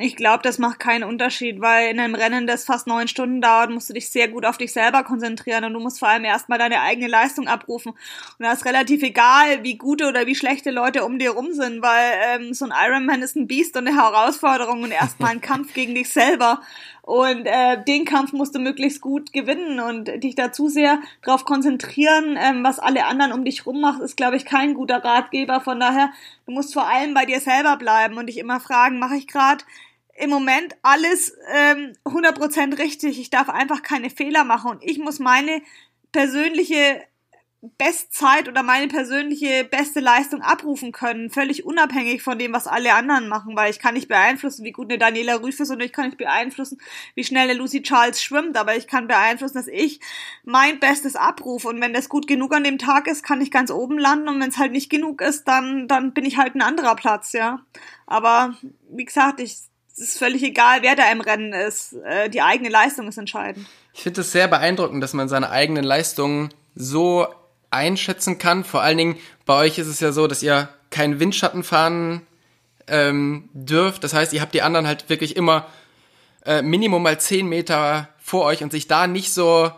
Ich 0.00 0.14
glaube, 0.14 0.42
das 0.42 0.58
macht 0.58 0.78
keinen 0.78 1.02
Unterschied, 1.02 1.60
weil 1.60 1.90
in 1.90 1.98
einem 1.98 2.14
Rennen, 2.14 2.46
das 2.46 2.64
fast 2.64 2.86
neun 2.86 3.08
Stunden 3.08 3.40
dauert, 3.40 3.70
musst 3.70 3.88
du 3.88 3.94
dich 3.94 4.08
sehr 4.08 4.28
gut 4.28 4.46
auf 4.46 4.56
dich 4.56 4.72
selber 4.72 5.02
konzentrieren 5.02 5.64
und 5.64 5.72
du 5.72 5.80
musst 5.80 5.98
vor 5.98 6.08
allem 6.08 6.24
erstmal 6.24 6.58
deine 6.58 6.80
eigene 6.82 7.08
Leistung 7.08 7.48
abrufen. 7.48 7.92
Und 7.92 7.98
da 8.38 8.52
ist 8.52 8.64
relativ 8.64 9.02
egal, 9.02 9.64
wie 9.64 9.76
gute 9.76 10.06
oder 10.06 10.26
wie 10.26 10.36
schlechte 10.36 10.70
Leute 10.70 11.04
um 11.04 11.18
dir 11.18 11.30
rum 11.30 11.52
sind, 11.52 11.82
weil 11.82 12.12
ähm, 12.28 12.54
so 12.54 12.64
ein 12.64 12.72
Ironman 12.72 13.22
ist 13.22 13.34
ein 13.34 13.48
Biest 13.48 13.76
und 13.76 13.88
eine 13.88 13.96
Herausforderung 13.96 14.82
und 14.84 14.92
erstmal 14.92 15.32
ein 15.32 15.40
Kampf 15.42 15.74
gegen 15.74 15.94
dich 15.94 16.10
selber. 16.10 16.60
Und 17.02 17.46
äh, 17.46 17.82
den 17.82 18.04
Kampf 18.04 18.34
musst 18.34 18.54
du 18.54 18.58
möglichst 18.58 19.00
gut 19.00 19.32
gewinnen 19.32 19.80
und 19.80 20.22
dich 20.22 20.34
da 20.34 20.52
zu 20.52 20.68
sehr 20.68 21.00
darauf 21.22 21.46
konzentrieren, 21.46 22.38
ähm, 22.38 22.62
was 22.62 22.78
alle 22.78 23.06
anderen 23.06 23.32
um 23.32 23.46
dich 23.46 23.64
rum 23.64 23.80
macht, 23.80 24.02
ist, 24.02 24.18
glaube 24.18 24.36
ich, 24.36 24.44
kein 24.44 24.74
guter 24.74 25.02
Ratgeber. 25.02 25.62
Von 25.62 25.80
daher, 25.80 26.10
du 26.44 26.52
musst 26.52 26.74
vor 26.74 26.86
allem 26.86 27.14
bei 27.14 27.24
dir 27.24 27.40
selber 27.40 27.78
bleiben 27.78 28.18
und 28.18 28.26
dich 28.26 28.36
immer 28.36 28.60
fragen, 28.60 28.98
mache 28.98 29.16
ich 29.16 29.26
gerade 29.26 29.64
im 30.18 30.30
Moment 30.30 30.76
alles 30.82 31.36
ähm, 31.52 31.92
100% 32.04 32.78
richtig. 32.78 33.20
Ich 33.20 33.30
darf 33.30 33.48
einfach 33.48 33.82
keine 33.82 34.10
Fehler 34.10 34.44
machen 34.44 34.70
und 34.70 34.82
ich 34.82 34.98
muss 34.98 35.18
meine 35.18 35.62
persönliche 36.12 37.02
Bestzeit 37.76 38.48
oder 38.48 38.62
meine 38.62 38.86
persönliche 38.86 39.64
beste 39.64 39.98
Leistung 39.98 40.42
abrufen 40.42 40.92
können, 40.92 41.28
völlig 41.28 41.66
unabhängig 41.66 42.22
von 42.22 42.38
dem, 42.38 42.52
was 42.52 42.68
alle 42.68 42.94
anderen 42.94 43.26
machen, 43.28 43.56
weil 43.56 43.72
ich 43.72 43.80
kann 43.80 43.94
nicht 43.94 44.06
beeinflussen, 44.06 44.64
wie 44.64 44.70
gut 44.70 44.88
eine 44.88 44.98
Daniela 44.98 45.42
Rüff 45.42 45.58
ist 45.58 45.70
und 45.72 45.80
ich 45.80 45.92
kann 45.92 46.06
nicht 46.06 46.18
beeinflussen, 46.18 46.78
wie 47.16 47.24
schnell 47.24 47.50
eine 47.50 47.58
Lucy 47.58 47.82
Charles 47.82 48.22
schwimmt, 48.22 48.56
aber 48.56 48.76
ich 48.76 48.86
kann 48.86 49.08
beeinflussen, 49.08 49.56
dass 49.56 49.66
ich 49.66 49.98
mein 50.44 50.78
Bestes 50.78 51.16
abrufe 51.16 51.66
und 51.66 51.80
wenn 51.80 51.92
das 51.92 52.08
gut 52.08 52.28
genug 52.28 52.54
an 52.54 52.62
dem 52.62 52.78
Tag 52.78 53.08
ist, 53.08 53.24
kann 53.24 53.40
ich 53.40 53.50
ganz 53.50 53.72
oben 53.72 53.98
landen 53.98 54.28
und 54.28 54.40
wenn 54.40 54.50
es 54.50 54.58
halt 54.58 54.70
nicht 54.70 54.88
genug 54.88 55.20
ist, 55.20 55.48
dann, 55.48 55.88
dann 55.88 56.12
bin 56.12 56.24
ich 56.24 56.36
halt 56.36 56.54
ein 56.54 56.62
anderer 56.62 56.94
Platz, 56.94 57.32
ja. 57.32 57.66
Aber 58.06 58.56
wie 58.88 59.04
gesagt, 59.04 59.40
ich, 59.40 59.56
es 60.00 60.10
ist 60.10 60.18
völlig 60.18 60.42
egal, 60.42 60.82
wer 60.82 60.94
da 60.94 61.10
im 61.10 61.20
Rennen 61.20 61.52
ist. 61.52 61.94
Äh, 62.04 62.30
die 62.30 62.42
eigene 62.42 62.68
Leistung 62.68 63.08
ist 63.08 63.18
entscheidend. 63.18 63.66
Ich 63.94 64.02
finde 64.02 64.20
es 64.20 64.32
sehr 64.32 64.48
beeindruckend, 64.48 65.02
dass 65.02 65.12
man 65.12 65.28
seine 65.28 65.50
eigenen 65.50 65.84
Leistungen 65.84 66.50
so 66.74 67.26
einschätzen 67.70 68.38
kann. 68.38 68.64
Vor 68.64 68.82
allen 68.82 68.98
Dingen 68.98 69.16
bei 69.44 69.54
euch 69.54 69.78
ist 69.78 69.88
es 69.88 70.00
ja 70.00 70.12
so, 70.12 70.26
dass 70.26 70.42
ihr 70.42 70.68
keinen 70.90 71.20
Windschatten 71.20 71.64
fahren 71.64 72.22
ähm, 72.86 73.48
dürft. 73.52 74.04
Das 74.04 74.14
heißt, 74.14 74.32
ihr 74.32 74.40
habt 74.40 74.54
die 74.54 74.62
anderen 74.62 74.86
halt 74.86 75.08
wirklich 75.08 75.36
immer 75.36 75.66
äh, 76.46 76.62
Minimum 76.62 77.02
mal 77.02 77.18
zehn 77.18 77.48
Meter 77.48 78.08
vor 78.20 78.44
euch 78.44 78.62
und 78.62 78.72
sich 78.72 78.86
da 78.86 79.06
nicht 79.06 79.32
so 79.32 79.70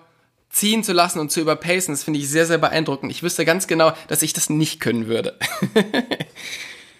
ziehen 0.50 0.85
zu 0.85 0.93
lassen 0.93 1.21
und 1.21 1.31
zu 1.31 1.41
überpacen, 1.41 1.95
das 1.95 2.03
finde 2.03 2.19
ich 2.19 2.29
sehr, 2.29 2.45
sehr 2.45 2.59
beeindruckend. 2.59 3.12
Ich 3.12 3.23
wüsste 3.23 3.45
ganz 3.45 3.67
genau, 3.69 3.93
dass 4.09 4.23
ich 4.23 4.33
das 4.33 4.50
nicht 4.50 4.81
können 4.81 5.07
würde. 5.07 5.39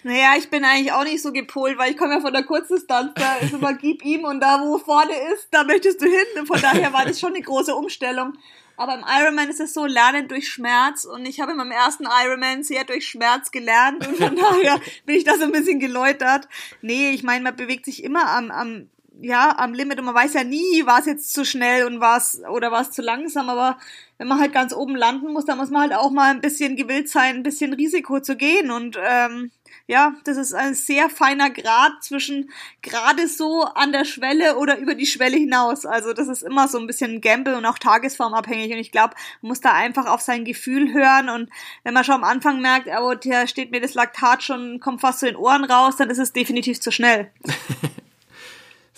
Naja, 0.03 0.35
ich 0.39 0.49
bin 0.49 0.65
eigentlich 0.65 0.93
auch 0.93 1.05
nicht 1.05 1.23
so 1.23 1.33
gepolt, 1.33 1.77
weil 1.77 1.91
ich 1.91 1.97
komme 1.97 2.15
ja 2.15 2.21
von 2.21 2.33
der 2.33 2.45
Kurzdistanz, 2.45 3.13
da 3.15 3.37
ist 3.37 3.53
immer 3.53 3.75
gib 3.75 4.05
ihm 4.05 4.25
und 4.25 4.41
da, 4.41 4.61
wo 4.63 4.79
vorne 4.79 5.13
ist, 5.33 5.49
da 5.51 5.65
möchtest 5.65 6.01
du 6.01 6.07
hin. 6.07 6.47
Von 6.47 6.61
daher 6.61 6.93
war 6.93 7.05
das 7.05 7.21
schon 7.21 7.35
eine 7.35 7.43
große 7.43 7.75
Umstellung. 7.75 8.35
Aber 8.77 8.95
im 8.95 9.05
Ironman 9.07 9.51
ist 9.51 9.61
es 9.61 9.75
so, 9.75 9.85
lernen 9.85 10.27
durch 10.27 10.49
Schmerz. 10.49 11.05
Und 11.05 11.27
ich 11.27 11.41
habe 11.41 11.53
in 11.53 11.59
meinem 11.59 11.71
ersten 11.71 12.07
Ironman 12.25 12.63
sehr 12.63 12.85
durch 12.85 13.07
Schmerz 13.07 13.51
gelernt. 13.51 14.07
Und 14.07 14.17
von 14.17 14.35
daher 14.37 14.81
bin 15.05 15.17
ich 15.17 15.25
da 15.25 15.37
so 15.37 15.45
ein 15.45 15.53
bisschen 15.53 15.81
geläutert. 15.81 16.49
Nee, 16.81 17.11
ich 17.11 17.23
meine, 17.23 17.45
man 17.45 17.57
bewegt 17.57 17.85
sich 17.85 18.03
immer 18.03 18.27
am, 18.31 18.51
am 18.51 18.89
ja 19.23 19.59
am 19.59 19.75
Limit 19.75 19.99
und 19.99 20.07
man 20.07 20.15
weiß 20.15 20.35
ja 20.35 20.45
nie, 20.45 20.87
war 20.87 21.01
es 21.01 21.07
jetzt 21.07 21.33
zu 21.33 21.45
schnell 21.45 21.85
und 21.85 22.01
war 22.01 22.17
es 22.17 22.41
oder 22.51 22.73
war 22.73 22.83
es 22.83 22.91
zu 22.91 23.03
langsam, 23.03 23.49
aber 23.49 23.79
wenn 24.19 24.29
man 24.29 24.41
halt 24.41 24.53
ganz 24.53 24.73
oben 24.73 24.97
landen 24.97 25.33
muss, 25.33 25.45
dann 25.45 25.59
muss 25.59 25.71
man 25.71 25.83
halt 25.83 25.95
auch 25.95 26.11
mal 26.11 26.31
ein 26.31 26.41
bisschen 26.41 26.77
gewillt 26.77 27.09
sein, 27.09 27.37
ein 27.37 27.43
bisschen 27.43 27.73
Risiko 27.73 28.21
zu 28.21 28.37
gehen 28.37 28.71
und 28.71 28.99
ähm, 29.03 29.51
ja, 29.87 30.15
das 30.25 30.37
ist 30.37 30.55
ein 30.55 30.75
sehr 30.75 31.11
feiner 31.11 31.51
Grad 31.51 32.03
zwischen 32.03 32.51
gerade 32.83 33.29
so 33.29 33.65
an 33.65 33.93
der 33.93 34.05
Schwelle 34.05 34.57
oder 34.57 34.79
über 34.79 34.95
die 34.95 35.07
Schwelle 35.07 35.37
hinaus. 35.37 35.87
Also 35.87 36.13
das 36.13 36.29
ist 36.29 36.43
immer 36.43 36.69
so 36.69 36.79
ein 36.79 36.87
bisschen 36.87 37.21
Gamble 37.21 37.57
und 37.57 37.67
auch 37.67 37.79
tagesformabhängig. 37.79 38.73
Und 38.73 38.79
ich 38.79 38.93
glaube, 38.93 39.15
man 39.43 39.49
muss 39.49 39.61
da 39.61 39.73
einfach 39.73 40.07
auf 40.07 40.21
sein 40.21 40.45
Gefühl 40.45 40.93
hören. 40.93 41.29
Und 41.29 41.51
wenn 41.83 41.95
man 41.95 42.05
schon 42.05 42.17
am 42.17 42.25
Anfang 42.25 42.61
merkt, 42.61 42.89
oh, 43.01 43.15
der 43.15 43.47
steht 43.47 43.71
mir 43.71 43.81
das 43.81 43.95
Laktat 43.95 44.43
schon, 44.43 44.81
kommt 44.81 45.01
fast 45.01 45.21
zu 45.21 45.27
den 45.27 45.37
Ohren 45.37 45.65
raus, 45.65 45.97
dann 45.97 46.11
ist 46.11 46.19
es 46.19 46.33
definitiv 46.33 46.81
zu 46.81 46.91
schnell. 46.91 47.31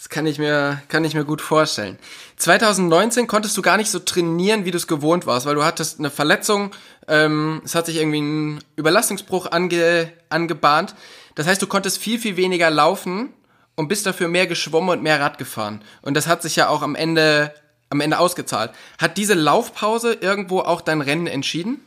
Das 0.03 0.09
kann 0.09 0.27
ich 0.27 0.41
mir, 0.41 0.83
kann 0.89 1.05
ich 1.05 1.15
mir 1.15 1.25
gut 1.25 1.41
vorstellen. 1.41 1.97
2019 2.37 3.29
konntest 3.29 3.57
du 3.57 3.63
gar 3.63 3.77
nicht 3.77 3.89
so 3.89 4.01
trainieren, 4.01 4.65
wie 4.65 4.73
du 4.73 4.77
es 4.77 4.89
gewohnt 4.89 5.27
warst, 5.27 5.47
weil 5.47 5.55
du 5.55 5.63
hattest 5.63 6.01
eine 6.01 6.11
Verletzung, 6.11 6.73
ähm, 7.07 7.63
es 7.65 7.77
hat 7.77 7.87
sich 7.87 7.99
irgendwie 7.99 8.21
ein 8.21 8.65
Überlastungsbruch 8.75 9.53
ange, 9.53 10.13
angebahnt. 10.29 10.97
Das 11.37 11.47
heißt, 11.47 11.63
du 11.63 11.69
konntest 11.69 11.99
viel, 11.99 12.19
viel 12.19 12.37
weniger 12.37 12.69
laufen 12.69 13.33
und 13.77 13.87
bist 13.87 14.05
dafür 14.05 14.27
mehr 14.27 14.49
geschwommen 14.49 14.91
und 14.91 15.05
mehr 15.05 15.21
Rad 15.21 15.39
gefahren. 15.39 15.83
Und 16.01 16.15
das 16.15 16.27
hat 16.27 16.43
sich 16.43 16.57
ja 16.57 16.67
auch 16.67 16.83
am 16.83 16.97
Ende, 16.97 17.55
am 17.89 18.01
Ende 18.01 18.19
ausgezahlt. 18.19 18.73
Hat 18.99 19.17
diese 19.17 19.35
Laufpause 19.35 20.15
irgendwo 20.15 20.63
auch 20.63 20.81
dein 20.81 21.01
Rennen 21.01 21.29
entschieden? 21.29 21.81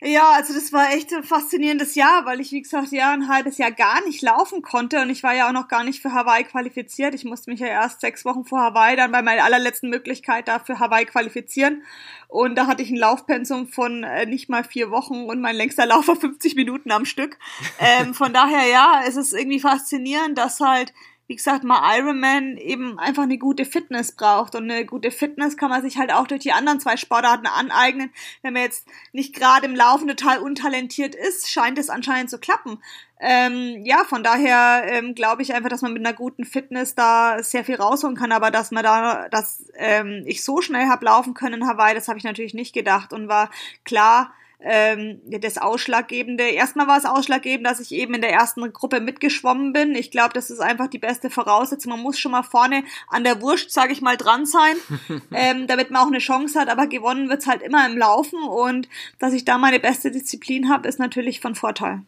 Ja, 0.00 0.30
also 0.30 0.54
das 0.54 0.72
war 0.72 0.92
echt 0.92 1.12
ein 1.12 1.24
faszinierendes 1.24 1.96
Jahr, 1.96 2.24
weil 2.24 2.38
ich, 2.38 2.52
wie 2.52 2.62
gesagt, 2.62 2.92
ja, 2.92 3.10
ein 3.10 3.28
halbes 3.28 3.58
Jahr 3.58 3.72
gar 3.72 4.00
nicht 4.06 4.22
laufen 4.22 4.62
konnte 4.62 5.00
und 5.00 5.10
ich 5.10 5.24
war 5.24 5.34
ja 5.34 5.48
auch 5.48 5.52
noch 5.52 5.66
gar 5.66 5.82
nicht 5.82 6.00
für 6.00 6.12
Hawaii 6.12 6.44
qualifiziert. 6.44 7.14
Ich 7.14 7.24
musste 7.24 7.50
mich 7.50 7.58
ja 7.58 7.66
erst 7.66 8.00
sechs 8.00 8.24
Wochen 8.24 8.44
vor 8.44 8.60
Hawaii 8.60 8.94
dann 8.94 9.10
bei 9.10 9.22
meiner 9.22 9.42
allerletzten 9.42 9.90
Möglichkeit 9.90 10.46
da 10.46 10.60
für 10.60 10.78
Hawaii 10.78 11.04
qualifizieren. 11.04 11.82
Und 12.28 12.54
da 12.54 12.68
hatte 12.68 12.82
ich 12.82 12.90
ein 12.90 12.96
Laufpensum 12.96 13.66
von 13.66 14.04
äh, 14.04 14.24
nicht 14.26 14.48
mal 14.48 14.62
vier 14.62 14.92
Wochen 14.92 15.24
und 15.24 15.40
mein 15.40 15.56
längster 15.56 15.84
Lauf 15.84 16.06
war 16.06 16.16
50 16.16 16.54
Minuten 16.54 16.92
am 16.92 17.04
Stück. 17.04 17.36
Ähm, 17.80 18.14
von 18.14 18.32
daher, 18.32 18.68
ja, 18.68 19.02
es 19.04 19.16
ist 19.16 19.32
irgendwie 19.32 19.60
faszinierend, 19.60 20.38
dass 20.38 20.60
halt 20.60 20.92
wie 21.28 21.36
gesagt, 21.36 21.62
mal 21.62 21.98
Ironman 21.98 22.56
eben 22.56 22.98
einfach 22.98 23.22
eine 23.22 23.36
gute 23.36 23.66
Fitness 23.66 24.12
braucht. 24.12 24.54
Und 24.54 24.70
eine 24.70 24.86
gute 24.86 25.10
Fitness 25.10 25.58
kann 25.58 25.68
man 25.68 25.82
sich 25.82 25.98
halt 25.98 26.10
auch 26.10 26.26
durch 26.26 26.40
die 26.40 26.52
anderen 26.52 26.80
zwei 26.80 26.96
Sportarten 26.96 27.46
aneignen. 27.46 28.10
Wenn 28.40 28.54
man 28.54 28.62
jetzt 28.62 28.88
nicht 29.12 29.34
gerade 29.34 29.66
im 29.66 29.76
Laufen 29.76 30.08
total 30.08 30.38
untalentiert 30.38 31.14
ist, 31.14 31.50
scheint 31.50 31.78
es 31.78 31.90
anscheinend 31.90 32.30
zu 32.30 32.38
klappen. 32.38 32.82
Ähm, 33.20 33.84
ja, 33.84 34.04
von 34.04 34.22
daher 34.22 34.84
ähm, 34.86 35.14
glaube 35.14 35.42
ich 35.42 35.52
einfach, 35.52 35.68
dass 35.68 35.82
man 35.82 35.92
mit 35.92 36.04
einer 36.04 36.16
guten 36.16 36.44
Fitness 36.44 36.94
da 36.94 37.42
sehr 37.42 37.64
viel 37.64 37.74
rausholen 37.74 38.16
kann, 38.16 38.32
aber 38.32 38.50
dass 38.50 38.70
man 38.70 38.84
da, 38.84 39.28
dass 39.28 39.70
ähm, 39.76 40.22
ich 40.24 40.42
so 40.42 40.62
schnell 40.62 40.88
hab 40.88 41.02
laufen 41.02 41.34
können 41.34 41.60
in 41.60 41.68
Hawaii, 41.68 41.94
das 41.94 42.08
habe 42.08 42.18
ich 42.18 42.24
natürlich 42.24 42.54
nicht 42.54 42.72
gedacht 42.72 43.12
und 43.12 43.28
war 43.28 43.50
klar, 43.84 44.32
ähm, 44.60 45.20
das 45.24 45.56
Ausschlaggebende. 45.56 46.42
Erstmal 46.44 46.88
war 46.88 46.98
es 46.98 47.04
ausschlaggebend, 47.04 47.66
dass 47.66 47.78
ich 47.78 47.92
eben 47.92 48.14
in 48.14 48.20
der 48.20 48.32
ersten 48.32 48.72
Gruppe 48.72 49.00
mitgeschwommen 49.00 49.72
bin. 49.72 49.94
Ich 49.94 50.10
glaube, 50.10 50.34
das 50.34 50.50
ist 50.50 50.60
einfach 50.60 50.88
die 50.88 50.98
beste 50.98 51.30
Voraussetzung. 51.30 51.92
Man 51.92 52.02
muss 52.02 52.18
schon 52.18 52.32
mal 52.32 52.42
vorne 52.42 52.82
an 53.08 53.22
der 53.22 53.40
Wurst, 53.40 53.70
sage 53.70 53.92
ich 53.92 54.00
mal, 54.00 54.16
dran 54.16 54.46
sein, 54.46 54.74
ähm, 55.32 55.66
damit 55.68 55.90
man 55.90 56.02
auch 56.02 56.08
eine 56.08 56.18
Chance 56.18 56.58
hat. 56.58 56.68
Aber 56.68 56.88
gewonnen 56.88 57.28
wird's 57.28 57.46
halt 57.46 57.62
immer 57.62 57.86
im 57.86 57.96
Laufen 57.96 58.42
und 58.42 58.88
dass 59.18 59.32
ich 59.32 59.44
da 59.44 59.58
meine 59.58 59.78
beste 59.78 60.10
Disziplin 60.10 60.68
habe, 60.68 60.88
ist 60.88 60.98
natürlich 60.98 61.40
von 61.40 61.54
Vorteil. 61.54 62.02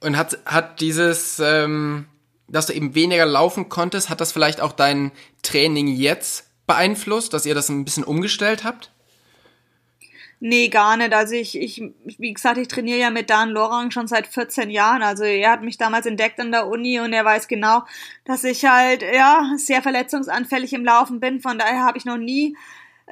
Und 0.00 0.16
hat, 0.16 0.38
hat 0.46 0.80
dieses, 0.80 1.40
ähm, 1.40 2.06
dass 2.46 2.66
du 2.66 2.74
eben 2.74 2.94
weniger 2.94 3.26
laufen 3.26 3.68
konntest, 3.68 4.08
hat 4.08 4.20
das 4.20 4.30
vielleicht 4.30 4.60
auch 4.60 4.72
dein 4.72 5.10
Training 5.42 5.88
jetzt 5.88 6.48
beeinflusst, 6.68 7.34
dass 7.34 7.44
ihr 7.44 7.54
das 7.56 7.68
ein 7.68 7.84
bisschen 7.84 8.04
umgestellt 8.04 8.62
habt? 8.62 8.91
Nee, 10.44 10.70
gar 10.70 10.96
nicht. 10.96 11.14
Also 11.14 11.36
ich, 11.36 11.56
ich, 11.56 11.80
wie 12.18 12.32
gesagt, 12.32 12.58
ich 12.58 12.66
trainiere 12.66 12.98
ja 12.98 13.10
mit 13.10 13.30
Dan 13.30 13.50
Lorang 13.50 13.92
schon 13.92 14.08
seit 14.08 14.26
14 14.26 14.70
Jahren. 14.70 15.00
Also 15.00 15.22
er 15.22 15.52
hat 15.52 15.62
mich 15.62 15.78
damals 15.78 16.04
entdeckt 16.04 16.40
an 16.40 16.50
der 16.50 16.66
Uni 16.66 16.98
und 16.98 17.12
er 17.12 17.24
weiß 17.24 17.46
genau, 17.46 17.82
dass 18.24 18.42
ich 18.42 18.64
halt, 18.64 19.02
ja, 19.02 19.52
sehr 19.56 19.82
verletzungsanfällig 19.82 20.72
im 20.72 20.84
Laufen 20.84 21.20
bin. 21.20 21.40
Von 21.40 21.60
daher 21.60 21.84
habe 21.84 21.96
ich 21.96 22.06
noch 22.06 22.16
nie 22.16 22.56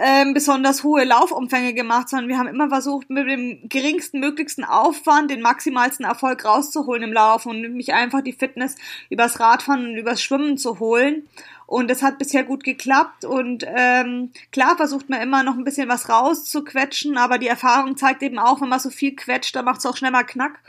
ähm, 0.03 0.33
besonders 0.33 0.83
hohe 0.83 1.05
Laufumfänge 1.05 1.75
gemacht, 1.75 2.09
sondern 2.09 2.29
wir 2.29 2.39
haben 2.39 2.49
immer 2.49 2.71
versucht, 2.71 3.11
mit 3.11 3.29
dem 3.29 3.69
geringsten 3.69 4.19
möglichsten 4.19 4.65
Aufwand 4.65 5.31
den 5.31 5.43
maximalsten 5.43 6.07
Erfolg 6.07 6.43
rauszuholen 6.43 7.03
im 7.03 7.13
Lauf 7.13 7.45
und 7.45 7.61
mich 7.75 7.93
einfach 7.93 8.23
die 8.23 8.33
Fitness 8.33 8.77
übers 9.11 9.41
Radfahren 9.41 9.91
und 9.91 9.97
übers 9.97 10.23
Schwimmen 10.23 10.57
zu 10.57 10.81
holen. 10.81 11.29
Und 11.67 11.91
es 11.91 12.03
hat 12.03 12.19
bisher 12.19 12.45
gut 12.45 12.65
geklappt. 12.65 13.27
Und 13.27 13.67
ähm, 13.69 14.31
klar 14.53 14.77
versucht 14.77 15.11
man 15.11 15.21
immer 15.21 15.43
noch 15.43 15.57
ein 15.57 15.65
bisschen 15.65 15.89
was 15.89 16.09
rauszuquetschen, 16.09 17.19
aber 17.19 17.37
die 17.37 17.49
Erfahrung 17.49 17.99
zeigt 17.99 18.23
eben 18.23 18.39
auch, 18.39 18.63
wenn 18.63 18.71
man 18.71 18.81
so 18.81 18.89
viel 18.89 19.15
quetscht, 19.15 19.55
dann 19.55 19.67
macht 19.67 19.81
es 19.81 19.87
auch 19.87 19.99
schnell 19.99 20.13
mal 20.13 20.25
Knack. 20.25 20.61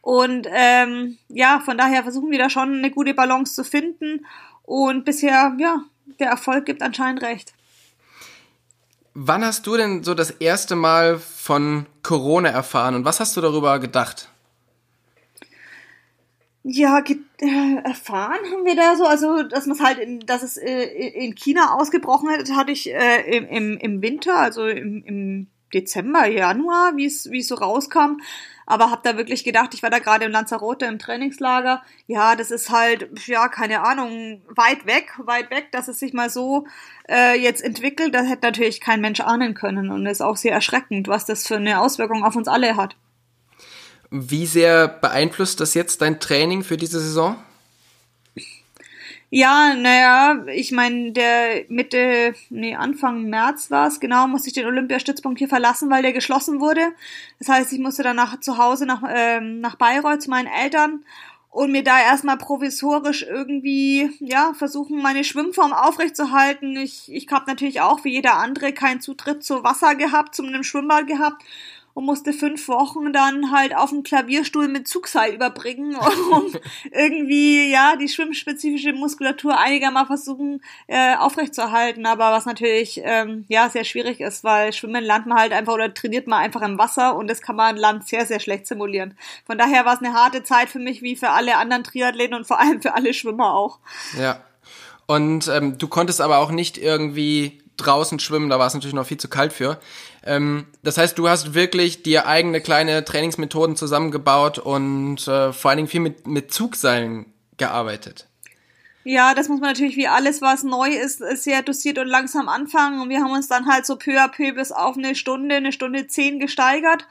Und 0.00 0.48
ähm, 0.50 1.18
ja, 1.28 1.60
von 1.60 1.76
daher 1.76 2.04
versuchen 2.04 2.30
wir 2.30 2.38
da 2.38 2.48
schon 2.48 2.78
eine 2.78 2.90
gute 2.90 3.12
Balance 3.12 3.54
zu 3.54 3.64
finden. 3.64 4.24
Und 4.62 5.04
bisher, 5.04 5.54
ja, 5.58 5.82
der 6.18 6.30
Erfolg 6.30 6.64
gibt 6.64 6.82
anscheinend 6.82 7.22
recht. 7.22 7.52
Wann 9.20 9.44
hast 9.44 9.66
du 9.66 9.76
denn 9.76 10.04
so 10.04 10.14
das 10.14 10.30
erste 10.30 10.76
Mal 10.76 11.18
von 11.18 11.86
Corona 12.04 12.50
erfahren 12.50 12.94
und 12.94 13.04
was 13.04 13.18
hast 13.18 13.36
du 13.36 13.40
darüber 13.40 13.80
gedacht? 13.80 14.28
Ja, 16.62 17.00
äh, 17.00 17.82
erfahren 17.82 18.38
haben 18.52 18.64
wir 18.64 18.76
da 18.76 18.94
so, 18.94 19.06
also 19.06 19.42
dass 19.42 19.66
man 19.66 19.76
es 19.76 19.82
halt, 19.82 19.98
in, 19.98 20.20
dass 20.20 20.44
es 20.44 20.56
äh, 20.56 20.84
in 20.84 21.34
China 21.34 21.74
ausgebrochen 21.74 22.30
hat, 22.30 22.48
hatte 22.52 22.70
ich 22.70 22.94
äh, 22.94 23.36
im, 23.36 23.76
im, 23.78 24.02
Winter, 24.02 24.36
also 24.36 24.68
im, 24.68 25.02
im 25.04 25.46
Dezember, 25.74 26.28
Januar, 26.28 26.96
wie 26.96 27.06
es 27.06 27.24
so 27.24 27.56
rauskam. 27.56 28.20
Aber 28.70 28.90
habe 28.90 29.00
da 29.02 29.16
wirklich 29.16 29.44
gedacht, 29.44 29.72
ich 29.72 29.82
war 29.82 29.88
da 29.88 29.98
gerade 29.98 30.26
in 30.26 30.30
Lanzarote 30.30 30.84
im 30.84 30.98
Trainingslager. 30.98 31.82
Ja, 32.06 32.36
das 32.36 32.50
ist 32.50 32.68
halt, 32.68 33.08
ja, 33.26 33.48
keine 33.48 33.82
Ahnung, 33.82 34.42
weit 34.46 34.84
weg, 34.84 35.14
weit 35.24 35.50
weg, 35.50 35.72
dass 35.72 35.88
es 35.88 35.98
sich 35.98 36.12
mal 36.12 36.28
so 36.28 36.66
äh, 37.08 37.40
jetzt 37.40 37.64
entwickelt. 37.64 38.14
Das 38.14 38.28
hätte 38.28 38.44
natürlich 38.44 38.82
kein 38.82 39.00
Mensch 39.00 39.20
ahnen 39.20 39.54
können 39.54 39.90
und 39.90 40.04
ist 40.04 40.20
auch 40.20 40.36
sehr 40.36 40.52
erschreckend, 40.52 41.08
was 41.08 41.24
das 41.24 41.46
für 41.46 41.56
eine 41.56 41.80
Auswirkung 41.80 42.24
auf 42.24 42.36
uns 42.36 42.46
alle 42.46 42.76
hat. 42.76 42.94
Wie 44.10 44.44
sehr 44.44 44.86
beeinflusst 44.86 45.60
das 45.60 45.72
jetzt 45.72 46.02
dein 46.02 46.20
Training 46.20 46.62
für 46.62 46.76
diese 46.76 47.00
Saison? 47.00 47.36
Ja, 49.30 49.74
naja, 49.74 50.46
ich 50.46 50.72
meine, 50.72 51.12
der 51.12 51.64
Mitte, 51.68 52.34
nee, 52.48 52.74
Anfang 52.74 53.24
März 53.24 53.70
war 53.70 53.86
es, 53.86 54.00
genau, 54.00 54.26
musste 54.26 54.48
ich 54.48 54.54
den 54.54 54.64
Olympiastützpunkt 54.64 55.38
hier 55.38 55.48
verlassen, 55.48 55.90
weil 55.90 56.00
der 56.02 56.14
geschlossen 56.14 56.60
wurde. 56.60 56.80
Das 57.38 57.50
heißt, 57.50 57.72
ich 57.74 57.78
musste 57.78 58.02
danach 58.02 58.40
zu 58.40 58.56
Hause 58.56 58.86
nach, 58.86 59.02
ähm, 59.06 59.60
nach 59.60 59.76
Bayreuth 59.76 60.22
zu 60.22 60.30
meinen 60.30 60.46
Eltern 60.46 61.04
und 61.50 61.72
mir 61.72 61.84
da 61.84 62.00
erstmal 62.00 62.38
provisorisch 62.38 63.22
irgendwie, 63.22 64.10
ja, 64.20 64.54
versuchen, 64.54 65.02
meine 65.02 65.24
Schwimmform 65.24 65.74
aufrechtzuerhalten. 65.74 66.76
Ich, 66.76 67.12
ich 67.12 67.28
habe 67.30 67.50
natürlich 67.50 67.82
auch 67.82 68.04
wie 68.04 68.12
jeder 68.12 68.36
andere 68.36 68.72
keinen 68.72 69.02
Zutritt 69.02 69.44
zu 69.44 69.62
Wasser 69.62 69.94
gehabt, 69.94 70.34
zu 70.34 70.42
einem 70.42 70.62
Schwimmbad 70.62 71.06
gehabt 71.06 71.42
und 71.94 72.04
musste 72.04 72.32
fünf 72.32 72.68
Wochen 72.68 73.12
dann 73.12 73.50
halt 73.50 73.76
auf 73.76 73.90
dem 73.90 74.02
Klavierstuhl 74.02 74.68
mit 74.68 74.86
Zugseil 74.86 75.34
überbringen, 75.34 75.96
um 76.32 76.52
irgendwie, 76.92 77.70
ja, 77.70 77.96
die 77.96 78.08
schwimmspezifische 78.08 78.92
Muskulatur 78.92 79.58
einigermaßen 79.58 80.06
versuchen 80.06 80.62
äh, 80.86 81.16
aufrechtzuerhalten. 81.16 82.06
Aber 82.06 82.32
was 82.32 82.46
natürlich, 82.46 83.00
ähm, 83.04 83.44
ja, 83.48 83.68
sehr 83.68 83.84
schwierig 83.84 84.20
ist, 84.20 84.44
weil 84.44 84.72
Schwimmen 84.72 85.04
lernt 85.04 85.26
man 85.26 85.38
halt 85.38 85.52
einfach 85.52 85.74
oder 85.74 85.92
trainiert 85.92 86.26
man 86.26 86.40
einfach 86.40 86.62
im 86.62 86.78
Wasser 86.78 87.16
und 87.16 87.28
das 87.28 87.40
kann 87.40 87.56
man 87.56 87.74
an 87.74 87.80
Land 87.80 88.08
sehr, 88.08 88.26
sehr 88.26 88.40
schlecht 88.40 88.66
simulieren. 88.66 89.16
Von 89.46 89.58
daher 89.58 89.84
war 89.84 89.94
es 89.94 90.00
eine 90.00 90.14
harte 90.14 90.42
Zeit 90.42 90.68
für 90.68 90.78
mich, 90.78 91.02
wie 91.02 91.16
für 91.16 91.30
alle 91.30 91.56
anderen 91.56 91.84
Triathleten 91.84 92.36
und 92.36 92.46
vor 92.46 92.60
allem 92.60 92.80
für 92.80 92.94
alle 92.94 93.14
Schwimmer 93.14 93.54
auch. 93.54 93.78
Ja. 94.18 94.42
Und 95.06 95.48
ähm, 95.48 95.78
du 95.78 95.88
konntest 95.88 96.20
aber 96.20 96.38
auch 96.38 96.50
nicht 96.50 96.76
irgendwie 96.76 97.62
draußen 97.78 98.18
schwimmen, 98.18 98.50
da 98.50 98.58
war 98.58 98.66
es 98.66 98.74
natürlich 98.74 98.94
noch 98.94 99.06
viel 99.06 99.16
zu 99.16 99.28
kalt 99.28 99.52
für. 99.52 99.78
Ähm, 100.24 100.66
das 100.82 100.98
heißt, 100.98 101.18
du 101.18 101.28
hast 101.28 101.54
wirklich 101.54 102.02
dir 102.02 102.26
eigene 102.26 102.60
kleine 102.60 103.04
Trainingsmethoden 103.04 103.76
zusammengebaut 103.76 104.58
und 104.58 105.26
äh, 105.26 105.52
vor 105.52 105.70
allen 105.70 105.78
Dingen 105.78 105.88
viel 105.88 106.00
mit, 106.00 106.26
mit 106.26 106.52
Zugseilen 106.52 107.26
gearbeitet. 107.56 108.28
Ja, 109.04 109.34
das 109.34 109.48
muss 109.48 109.60
man 109.60 109.70
natürlich 109.70 109.96
wie 109.96 110.06
alles, 110.06 110.42
was 110.42 110.64
neu 110.64 110.90
ist, 110.90 111.22
sehr 111.42 111.62
dosiert 111.62 111.98
und 111.98 112.08
langsam 112.08 112.48
anfangen. 112.48 113.00
Und 113.00 113.08
wir 113.08 113.22
haben 113.22 113.32
uns 113.32 113.48
dann 113.48 113.66
halt 113.66 113.86
so 113.86 113.96
peu 113.96 114.20
à 114.20 114.28
peu 114.28 114.52
bis 114.52 114.70
auf 114.70 114.98
eine 114.98 115.14
Stunde, 115.14 115.54
eine 115.54 115.72
Stunde 115.72 116.08
zehn 116.08 116.38
gesteigert. 116.38 117.06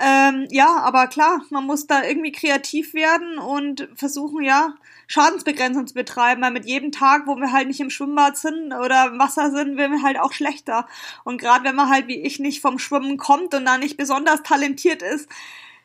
Ähm, 0.00 0.48
ja, 0.50 0.78
aber 0.80 1.06
klar, 1.06 1.42
man 1.50 1.64
muss 1.64 1.86
da 1.86 2.02
irgendwie 2.02 2.32
kreativ 2.32 2.94
werden 2.94 3.38
und 3.38 3.88
versuchen, 3.94 4.42
ja, 4.42 4.74
Schadensbegrenzung 5.08 5.86
zu 5.86 5.94
betreiben, 5.94 6.42
weil 6.42 6.52
mit 6.52 6.66
jedem 6.66 6.92
Tag, 6.92 7.26
wo 7.26 7.36
wir 7.36 7.50
halt 7.50 7.66
nicht 7.66 7.80
im 7.80 7.90
Schwimmbad 7.90 8.36
sind 8.36 8.72
oder 8.72 9.06
im 9.06 9.18
Wasser 9.18 9.50
sind, 9.50 9.76
werden 9.76 9.96
wir 9.96 10.02
halt 10.02 10.20
auch 10.20 10.32
schlechter. 10.32 10.86
Und 11.24 11.40
gerade 11.40 11.64
wenn 11.64 11.74
man 11.74 11.88
halt 11.88 12.06
wie 12.06 12.20
ich 12.20 12.38
nicht 12.38 12.60
vom 12.60 12.78
Schwimmen 12.78 13.16
kommt 13.16 13.54
und 13.54 13.64
da 13.64 13.78
nicht 13.78 13.96
besonders 13.96 14.42
talentiert 14.42 15.02
ist, 15.02 15.28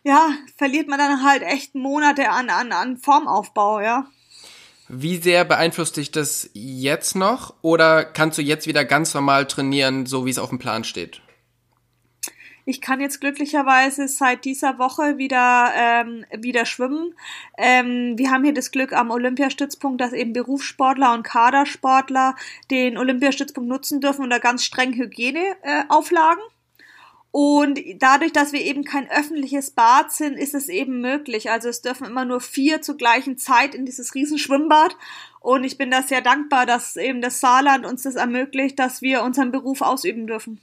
ja, 0.04 0.30
verliert 0.58 0.90
man 0.90 1.00
dann 1.00 1.24
halt 1.24 1.42
echt 1.42 1.74
Monate 1.74 2.30
an, 2.30 2.50
an, 2.50 2.74
an 2.74 2.98
Formaufbau, 2.98 3.80
ja. 3.80 4.08
Wie 4.90 5.18
sehr 5.18 5.46
beeinflusst 5.46 5.96
dich 5.96 6.12
das 6.12 6.50
jetzt 6.54 7.16
noch 7.16 7.54
oder 7.62 8.04
kannst 8.04 8.38
du 8.38 8.42
jetzt 8.42 8.68
wieder 8.68 8.84
ganz 8.84 9.14
normal 9.14 9.48
trainieren, 9.48 10.06
so 10.06 10.26
wie 10.26 10.30
es 10.30 10.38
auf 10.38 10.50
dem 10.50 10.60
Plan 10.60 10.84
steht? 10.84 11.23
Ich 12.66 12.80
kann 12.80 13.02
jetzt 13.02 13.20
glücklicherweise 13.20 14.08
seit 14.08 14.46
dieser 14.46 14.78
Woche 14.78 15.18
wieder, 15.18 15.72
ähm, 15.76 16.26
wieder 16.32 16.66
schwimmen. 16.66 17.14
Ähm, 17.58 18.18
wir 18.18 18.32
haben 18.32 18.44
hier 18.44 18.54
das 18.54 18.72
Glück 18.72 18.94
am 18.94 19.12
Olympiastützpunkt, 19.12 20.00
dass 20.00 20.14
eben 20.14 20.32
Berufssportler 20.32 21.14
und 21.14 21.24
Kadersportler 21.24 22.36
den 22.72 22.98
Olympiastützpunkt 22.98 23.70
nutzen 23.70 24.00
dürfen 24.00 24.24
unter 24.24 24.40
ganz 24.40 24.64
strengen 24.64 24.94
Hygieneauflagen. 24.94 26.44
Äh, 26.44 26.54
und 27.36 27.80
dadurch, 27.98 28.32
dass 28.32 28.54
wir 28.54 28.62
eben 28.62 28.84
kein 28.84 29.10
öffentliches 29.10 29.72
Bad 29.72 30.12
sind, 30.12 30.38
ist 30.38 30.54
es 30.54 30.70
eben 30.70 31.02
möglich. 31.02 31.50
Also 31.50 31.68
es 31.68 31.82
dürfen 31.82 32.06
immer 32.06 32.26
nur 32.26 32.40
vier 32.40 32.84
zur 32.84 32.96
gleichen 32.96 33.40
Zeit 33.40 33.74
in 33.74 33.88
dieses 33.88 34.14
Riesenschwimmbad. 34.14 34.96
Und 35.40 35.64
ich 35.64 35.80
bin 35.80 35.90
da 35.90 36.04
sehr 36.04 36.22
dankbar, 36.22 36.68
dass 36.68 36.96
eben 36.96 37.22
das 37.22 37.40
Saarland 37.40 37.88
uns 37.88 38.04
das 38.04 38.16
ermöglicht, 38.16 38.78
dass 38.78 39.02
wir 39.02 39.24
unseren 39.24 39.52
Beruf 39.52 39.82
ausüben 39.82 40.28
dürfen. 40.28 40.62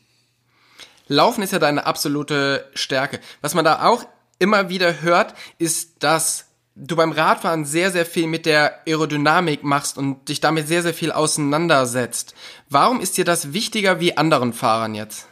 Laufen 1.10 1.42
ist 1.42 1.52
ja 1.52 1.58
deine 1.58 1.86
absolute 1.86 2.70
Stärke. 2.72 3.18
Was 3.40 3.54
man 3.54 3.64
da 3.64 3.84
auch 3.84 4.04
immer 4.38 4.68
wieder 4.68 5.02
hört, 5.02 5.34
ist, 5.58 6.04
dass 6.04 6.46
du 6.76 6.94
beim 6.94 7.10
Radfahren 7.10 7.64
sehr, 7.64 7.90
sehr 7.90 8.06
viel 8.06 8.28
mit 8.28 8.46
der 8.46 8.86
Aerodynamik 8.86 9.64
machst 9.64 9.98
und 9.98 10.28
dich 10.28 10.40
damit 10.40 10.68
sehr, 10.68 10.82
sehr 10.82 10.94
viel 10.94 11.10
auseinandersetzt. 11.10 12.36
Warum 12.68 13.00
ist 13.00 13.16
dir 13.16 13.24
das 13.24 13.52
wichtiger 13.52 13.98
wie 13.98 14.16
anderen 14.16 14.52
Fahrern 14.52 14.94
jetzt? 14.94 15.26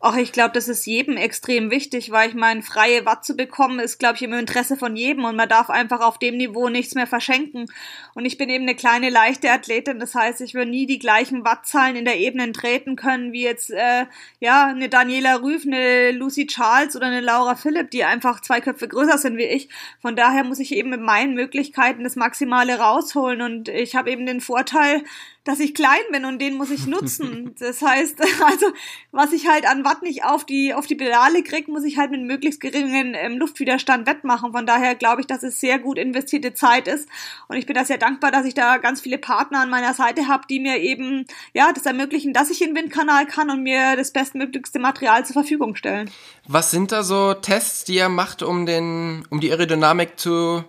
Ach, 0.00 0.16
ich 0.16 0.30
glaube, 0.30 0.52
das 0.52 0.68
ist 0.68 0.86
jedem 0.86 1.16
extrem 1.16 1.72
wichtig, 1.72 2.12
weil 2.12 2.28
ich 2.28 2.36
meine, 2.36 2.62
freie 2.62 3.04
Watt 3.04 3.24
zu 3.24 3.34
bekommen, 3.36 3.80
ist, 3.80 3.98
glaube 3.98 4.14
ich, 4.14 4.22
im 4.22 4.32
Interesse 4.32 4.76
von 4.76 4.94
jedem 4.94 5.24
und 5.24 5.34
man 5.34 5.48
darf 5.48 5.70
einfach 5.70 6.00
auf 6.02 6.18
dem 6.18 6.36
Niveau 6.36 6.68
nichts 6.68 6.94
mehr 6.94 7.08
verschenken. 7.08 7.66
Und 8.14 8.24
ich 8.24 8.38
bin 8.38 8.48
eben 8.48 8.62
eine 8.62 8.76
kleine, 8.76 9.10
leichte 9.10 9.50
Athletin, 9.50 9.98
das 9.98 10.14
heißt, 10.14 10.40
ich 10.40 10.54
würde 10.54 10.70
nie 10.70 10.86
die 10.86 11.00
gleichen 11.00 11.44
Wattzahlen 11.44 11.96
in 11.96 12.04
der 12.04 12.16
Ebene 12.18 12.52
treten 12.52 12.94
können, 12.94 13.32
wie 13.32 13.42
jetzt, 13.42 13.72
äh, 13.72 14.06
ja, 14.38 14.66
eine 14.66 14.88
Daniela 14.88 15.42
Rüff, 15.42 15.66
eine 15.66 16.12
Lucy 16.12 16.46
Charles 16.46 16.94
oder 16.94 17.06
eine 17.06 17.20
Laura 17.20 17.56
Philipp, 17.56 17.90
die 17.90 18.04
einfach 18.04 18.40
zwei 18.40 18.60
Köpfe 18.60 18.86
größer 18.86 19.18
sind 19.18 19.36
wie 19.36 19.46
ich. 19.46 19.68
Von 20.00 20.14
daher 20.14 20.44
muss 20.44 20.60
ich 20.60 20.76
eben 20.76 20.90
mit 20.90 21.00
meinen 21.00 21.34
Möglichkeiten 21.34 22.04
das 22.04 22.14
Maximale 22.14 22.78
rausholen 22.78 23.42
und 23.42 23.68
ich 23.68 23.96
habe 23.96 24.12
eben 24.12 24.26
den 24.26 24.40
Vorteil, 24.40 25.02
dass 25.48 25.60
ich 25.60 25.74
klein 25.74 25.98
bin 26.12 26.26
und 26.26 26.40
den 26.40 26.56
muss 26.56 26.70
ich 26.70 26.86
nutzen. 26.86 27.54
Das 27.58 27.82
heißt, 27.82 28.20
also 28.44 28.66
was 29.10 29.32
ich 29.32 29.48
halt 29.48 29.66
an 29.68 29.84
Watt 29.84 30.02
nicht 30.02 30.24
auf 30.24 30.44
die 30.44 30.74
auf 30.74 30.86
die 30.86 30.94
Pedale 30.94 31.42
krieg, 31.42 31.66
muss 31.66 31.84
ich 31.84 31.96
halt 31.96 32.10
mit 32.10 32.22
möglichst 32.22 32.60
geringen 32.60 33.14
ähm, 33.14 33.38
Luftwiderstand 33.38 34.06
wettmachen. 34.06 34.52
Von 34.52 34.66
daher 34.66 34.94
glaube 34.94 35.22
ich, 35.22 35.26
dass 35.26 35.42
es 35.42 35.58
sehr 35.58 35.78
gut 35.78 35.98
investierte 35.98 36.52
Zeit 36.52 36.86
ist 36.86 37.08
und 37.48 37.56
ich 37.56 37.66
bin 37.66 37.74
da 37.74 37.84
sehr 37.84 37.98
dankbar, 37.98 38.30
dass 38.30 38.44
ich 38.44 38.54
da 38.54 38.76
ganz 38.76 39.00
viele 39.00 39.18
Partner 39.18 39.60
an 39.60 39.70
meiner 39.70 39.94
Seite 39.94 40.28
habe, 40.28 40.44
die 40.48 40.60
mir 40.60 40.78
eben 40.78 41.24
ja 41.54 41.72
das 41.72 41.86
ermöglichen, 41.86 42.32
dass 42.32 42.50
ich 42.50 42.60
in 42.60 42.74
den 42.74 42.84
Windkanal 42.84 43.26
kann 43.26 43.50
und 43.50 43.62
mir 43.62 43.96
das 43.96 44.12
bestmöglichste 44.12 44.78
Material 44.78 45.24
zur 45.24 45.34
Verfügung 45.34 45.74
stellen. 45.74 46.10
Was 46.46 46.70
sind 46.70 46.92
da 46.92 47.02
so 47.02 47.34
Tests, 47.34 47.84
die 47.84 47.94
ihr 47.94 48.08
macht, 48.08 48.42
um 48.42 48.66
den 48.66 49.26
um 49.30 49.40
die 49.40 49.50
Aerodynamik 49.50 50.18
zu 50.18 50.64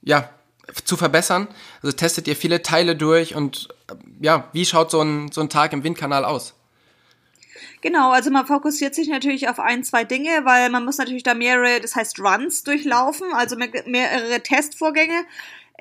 ja 0.00 0.30
zu 0.84 0.96
verbessern? 0.96 1.48
Also 1.82 1.96
testet 1.96 2.28
ihr 2.28 2.36
viele 2.36 2.62
Teile 2.62 2.96
durch 2.96 3.34
und 3.34 3.68
ja, 4.20 4.48
wie 4.52 4.64
schaut 4.64 4.90
so 4.90 5.00
ein, 5.00 5.30
so 5.32 5.40
ein 5.40 5.48
Tag 5.48 5.72
im 5.72 5.84
Windkanal 5.84 6.24
aus? 6.24 6.54
Genau, 7.80 8.12
also 8.12 8.30
man 8.30 8.46
fokussiert 8.46 8.94
sich 8.94 9.08
natürlich 9.08 9.48
auf 9.48 9.58
ein, 9.58 9.82
zwei 9.82 10.04
Dinge, 10.04 10.44
weil 10.44 10.70
man 10.70 10.84
muss 10.84 10.98
natürlich 10.98 11.24
da 11.24 11.34
mehrere, 11.34 11.80
das 11.80 11.96
heißt 11.96 12.20
Runs 12.20 12.62
durchlaufen, 12.62 13.32
also 13.34 13.56
mehrere 13.56 14.40
Testvorgänge. 14.40 15.24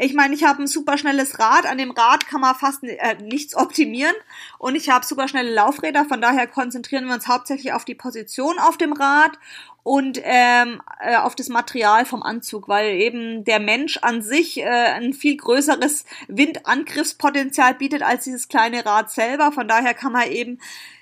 Ich 0.03 0.15
meine, 0.15 0.33
ich 0.33 0.43
habe 0.43 0.63
ein 0.63 0.67
super 0.67 0.97
schnelles 0.97 1.37
Rad. 1.37 1.67
An 1.67 1.77
dem 1.77 1.91
Rad 1.91 2.25
kann 2.25 2.41
man 2.41 2.55
fast 2.55 2.83
äh, 2.83 3.17
nichts 3.21 3.55
optimieren. 3.55 4.15
Und 4.57 4.73
ich 4.73 4.89
habe 4.89 5.05
super 5.05 5.27
schnelle 5.27 5.53
Laufräder. 5.53 6.05
Von 6.05 6.21
daher 6.21 6.47
konzentrieren 6.47 7.05
wir 7.05 7.13
uns 7.13 7.27
hauptsächlich 7.27 7.71
auf 7.73 7.85
die 7.85 7.93
Position 7.93 8.57
auf 8.57 8.77
dem 8.77 8.93
Rad 8.93 9.37
und 9.83 10.19
ähm, 10.23 10.81
äh, 11.01 11.17
auf 11.17 11.35
das 11.35 11.49
Material 11.49 12.05
vom 12.05 12.23
Anzug, 12.23 12.67
weil 12.67 12.95
eben 12.95 13.43
der 13.43 13.59
Mensch 13.59 13.99
an 14.01 14.23
sich 14.23 14.59
äh, 14.59 14.65
ein 14.65 15.13
viel 15.13 15.37
größeres 15.37 16.05
Windangriffspotenzial 16.27 17.75
bietet 17.75 18.01
als 18.01 18.23
dieses 18.23 18.47
kleine 18.47 18.83
Rad 18.83 19.11
selber. 19.11 19.51
Von 19.51 19.67
daher 19.67 19.93
kann 19.93 20.13
man 20.13 20.31
eben 20.31 20.59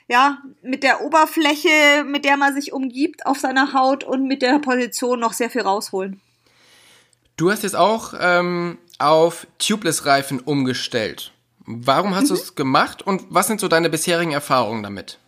ja 0.10 0.40
mit 0.62 0.84
der 0.84 1.02
Oberfläche, 1.06 2.04
mit 2.06 2.26
der 2.26 2.36
man 2.36 2.54
sich 2.54 2.74
umgibt 2.74 3.26
auf 3.26 3.40
seiner 3.40 3.72
Haut 3.72 4.04
und 4.04 4.28
mit 4.28 4.42
der 4.42 4.60
Position 4.60 5.22
noch 5.22 5.32
sehr 5.32 5.50
viel 5.50 5.62
rausholen. 5.62 6.20
Du 7.38 7.50
hast 7.50 7.64
jetzt 7.64 7.78
auch 7.78 8.14
ähm, 8.20 8.78
auf 9.00 9.48
Tubeless-Reifen 9.58 10.40
umgestellt. 10.40 11.34
Warum 11.66 12.16
hast 12.16 12.26
mhm. 12.26 12.28
du 12.30 12.34
es 12.36 12.56
gemacht 12.56 13.02
und 13.02 13.24
was 13.30 13.48
sind 13.48 13.60
so 13.60 13.68
deine 13.68 13.90
bisherigen 13.90 14.32
Erfahrungen 14.32 14.84
damit? 14.84 15.20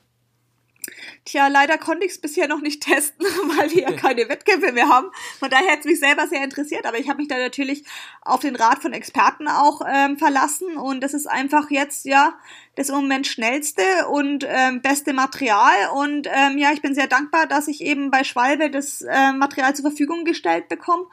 Tja, 1.23 1.47
leider 1.47 1.77
konnte 1.77 2.03
ich 2.03 2.13
es 2.13 2.19
bisher 2.19 2.47
noch 2.47 2.61
nicht 2.61 2.81
testen, 2.81 3.25
weil 3.57 3.71
wir 3.71 3.83
ja 3.83 3.91
keine 3.95 4.27
Wettkämpfe 4.27 4.71
mehr 4.71 4.89
haben. 4.89 5.07
Von 5.39 5.51
daher 5.51 5.67
hätte 5.67 5.81
es 5.81 5.85
mich 5.85 5.99
selber 5.99 6.27
sehr 6.27 6.43
interessiert, 6.43 6.85
aber 6.85 6.97
ich 6.97 7.09
habe 7.09 7.19
mich 7.19 7.27
da 7.27 7.37
natürlich 7.37 7.83
auf 8.21 8.39
den 8.39 8.55
Rat 8.55 8.81
von 8.81 8.91
Experten 8.91 9.47
auch 9.47 9.81
ähm, 9.87 10.17
verlassen 10.17 10.77
und 10.77 11.01
das 11.01 11.13
ist 11.13 11.27
einfach 11.27 11.69
jetzt 11.69 12.05
ja 12.05 12.33
das 12.75 12.89
im 12.89 12.95
Moment 12.95 13.27
schnellste 13.27 13.83
und 14.09 14.45
ähm, 14.47 14.81
beste 14.81 15.13
Material 15.13 15.89
und 15.93 16.27
ähm, 16.27 16.57
ja, 16.57 16.71
ich 16.71 16.81
bin 16.81 16.95
sehr 16.95 17.07
dankbar, 17.07 17.45
dass 17.45 17.67
ich 17.67 17.81
eben 17.81 18.09
bei 18.09 18.23
Schwalbe 18.23 18.71
das 18.71 19.01
äh, 19.01 19.31
Material 19.33 19.75
zur 19.75 19.83
Verfügung 19.83 20.25
gestellt 20.25 20.69
bekomme 20.69 21.05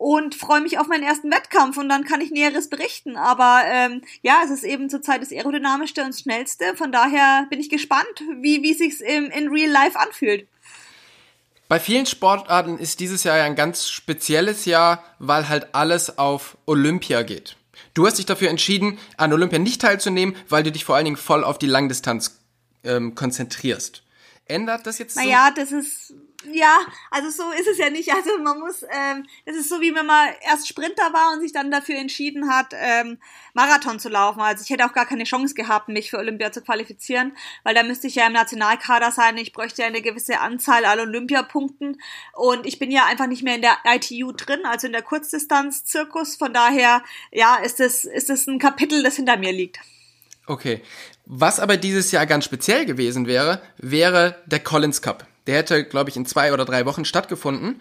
und 0.00 0.34
freue 0.34 0.62
mich 0.62 0.78
auf 0.78 0.86
meinen 0.86 1.02
ersten 1.02 1.30
Wettkampf 1.30 1.76
und 1.76 1.90
dann 1.90 2.04
kann 2.04 2.22
ich 2.22 2.30
Näheres 2.30 2.70
berichten. 2.70 3.18
Aber 3.18 3.60
ähm, 3.66 4.00
ja, 4.22 4.40
es 4.42 4.50
ist 4.50 4.64
eben 4.64 4.88
zurzeit 4.88 5.20
das 5.20 5.30
aerodynamischste 5.30 6.02
und 6.02 6.14
schnellste. 6.14 6.74
Von 6.74 6.90
daher 6.90 7.46
bin 7.50 7.60
ich 7.60 7.68
gespannt, 7.68 8.06
wie, 8.40 8.62
wie 8.62 8.72
sich's 8.72 9.02
im, 9.02 9.26
in 9.26 9.48
Real 9.48 9.70
Life 9.70 9.98
anfühlt. 9.98 10.48
Bei 11.68 11.78
vielen 11.78 12.06
Sportarten 12.06 12.78
ist 12.78 13.00
dieses 13.00 13.24
Jahr 13.24 13.36
ja 13.36 13.44
ein 13.44 13.56
ganz 13.56 13.90
spezielles 13.90 14.64
Jahr, 14.64 15.04
weil 15.18 15.50
halt 15.50 15.74
alles 15.74 16.16
auf 16.16 16.56
Olympia 16.64 17.20
geht. 17.20 17.56
Du 17.92 18.06
hast 18.06 18.16
dich 18.16 18.24
dafür 18.24 18.48
entschieden, 18.48 18.98
an 19.18 19.34
Olympia 19.34 19.58
nicht 19.58 19.82
teilzunehmen, 19.82 20.34
weil 20.48 20.62
du 20.62 20.72
dich 20.72 20.86
vor 20.86 20.96
allen 20.96 21.04
Dingen 21.04 21.18
voll 21.18 21.44
auf 21.44 21.58
die 21.58 21.66
Langdistanz 21.66 22.40
ähm, 22.84 23.14
konzentrierst. 23.14 24.02
Ändert 24.46 24.86
das 24.86 24.98
jetzt? 24.98 25.16
Naja, 25.16 25.52
so? 25.54 25.60
das 25.60 25.72
ist 25.72 26.14
ja, 26.52 26.78
also 27.10 27.28
so 27.28 27.50
ist 27.52 27.68
es 27.68 27.78
ja 27.78 27.90
nicht. 27.90 28.12
Also 28.12 28.38
man 28.38 28.58
muss, 28.60 28.82
ähm, 28.82 29.26
es 29.44 29.56
ist 29.56 29.68
so 29.68 29.80
wie 29.80 29.94
wenn 29.94 30.06
man 30.06 30.28
erst 30.40 30.68
Sprinter 30.68 31.12
war 31.12 31.32
und 31.34 31.40
sich 31.40 31.52
dann 31.52 31.70
dafür 31.70 31.96
entschieden 31.96 32.50
hat, 32.50 32.74
ähm, 32.74 33.18
Marathon 33.52 33.98
zu 33.98 34.08
laufen. 34.08 34.40
Also 34.40 34.64
ich 34.64 34.70
hätte 34.70 34.86
auch 34.86 34.94
gar 34.94 35.06
keine 35.06 35.24
Chance 35.24 35.54
gehabt, 35.54 35.88
mich 35.88 36.10
für 36.10 36.18
Olympia 36.18 36.50
zu 36.50 36.62
qualifizieren, 36.62 37.36
weil 37.62 37.74
da 37.74 37.82
müsste 37.82 38.06
ich 38.06 38.14
ja 38.14 38.26
im 38.26 38.32
Nationalkader 38.32 39.12
sein. 39.12 39.36
Ich 39.36 39.52
bräuchte 39.52 39.82
ja 39.82 39.88
eine 39.88 40.00
gewisse 40.00 40.40
Anzahl 40.40 40.84
an 40.86 41.00
Olympiapunkten 41.00 42.00
und 42.32 42.66
ich 42.66 42.78
bin 42.78 42.90
ja 42.90 43.04
einfach 43.04 43.26
nicht 43.26 43.42
mehr 43.42 43.56
in 43.56 43.62
der 43.62 43.76
ITU 43.84 44.32
drin, 44.32 44.60
also 44.64 44.86
in 44.86 44.94
der 44.94 45.02
Kurzdistanz-Zirkus. 45.02 46.36
Von 46.36 46.54
daher, 46.54 47.02
ja, 47.32 47.56
ist 47.56 47.80
es 47.80 48.04
ist 48.04 48.30
es 48.30 48.46
ein 48.46 48.58
Kapitel, 48.58 49.02
das 49.02 49.16
hinter 49.16 49.36
mir 49.36 49.52
liegt. 49.52 49.78
Okay. 50.46 50.80
Was 51.26 51.60
aber 51.60 51.76
dieses 51.76 52.10
Jahr 52.10 52.26
ganz 52.26 52.44
speziell 52.44 52.86
gewesen 52.86 53.26
wäre, 53.26 53.62
wäre 53.76 54.42
der 54.46 54.60
Collins 54.60 55.00
Cup. 55.00 55.29
Der 55.46 55.58
hätte, 55.58 55.84
glaube 55.84 56.10
ich, 56.10 56.16
in 56.16 56.26
zwei 56.26 56.52
oder 56.52 56.64
drei 56.64 56.86
Wochen 56.86 57.04
stattgefunden, 57.04 57.80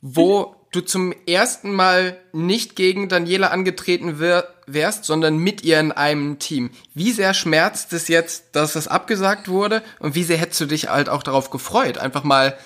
wo 0.00 0.40
mhm. 0.40 0.54
du 0.72 0.80
zum 0.80 1.14
ersten 1.26 1.72
Mal 1.72 2.20
nicht 2.32 2.76
gegen 2.76 3.08
Daniela 3.08 3.48
angetreten 3.48 4.18
wärst, 4.66 5.04
sondern 5.04 5.38
mit 5.38 5.62
ihr 5.62 5.80
in 5.80 5.92
einem 5.92 6.38
Team. 6.38 6.70
Wie 6.94 7.12
sehr 7.12 7.34
schmerzt 7.34 7.92
es 7.92 8.08
jetzt, 8.08 8.56
dass 8.56 8.74
das 8.74 8.88
abgesagt 8.88 9.48
wurde 9.48 9.82
und 9.98 10.14
wie 10.14 10.24
sehr 10.24 10.38
hättest 10.38 10.60
du 10.60 10.66
dich 10.66 10.88
halt 10.88 11.08
auch 11.08 11.22
darauf 11.22 11.50
gefreut, 11.50 11.98
einfach 11.98 12.24
mal 12.24 12.56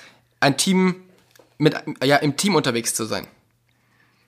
ein 0.40 0.56
Team 0.56 1.02
mit, 1.58 1.74
ja, 2.02 2.16
im 2.16 2.36
Team 2.36 2.54
unterwegs 2.54 2.94
zu 2.94 3.04
sein? 3.04 3.26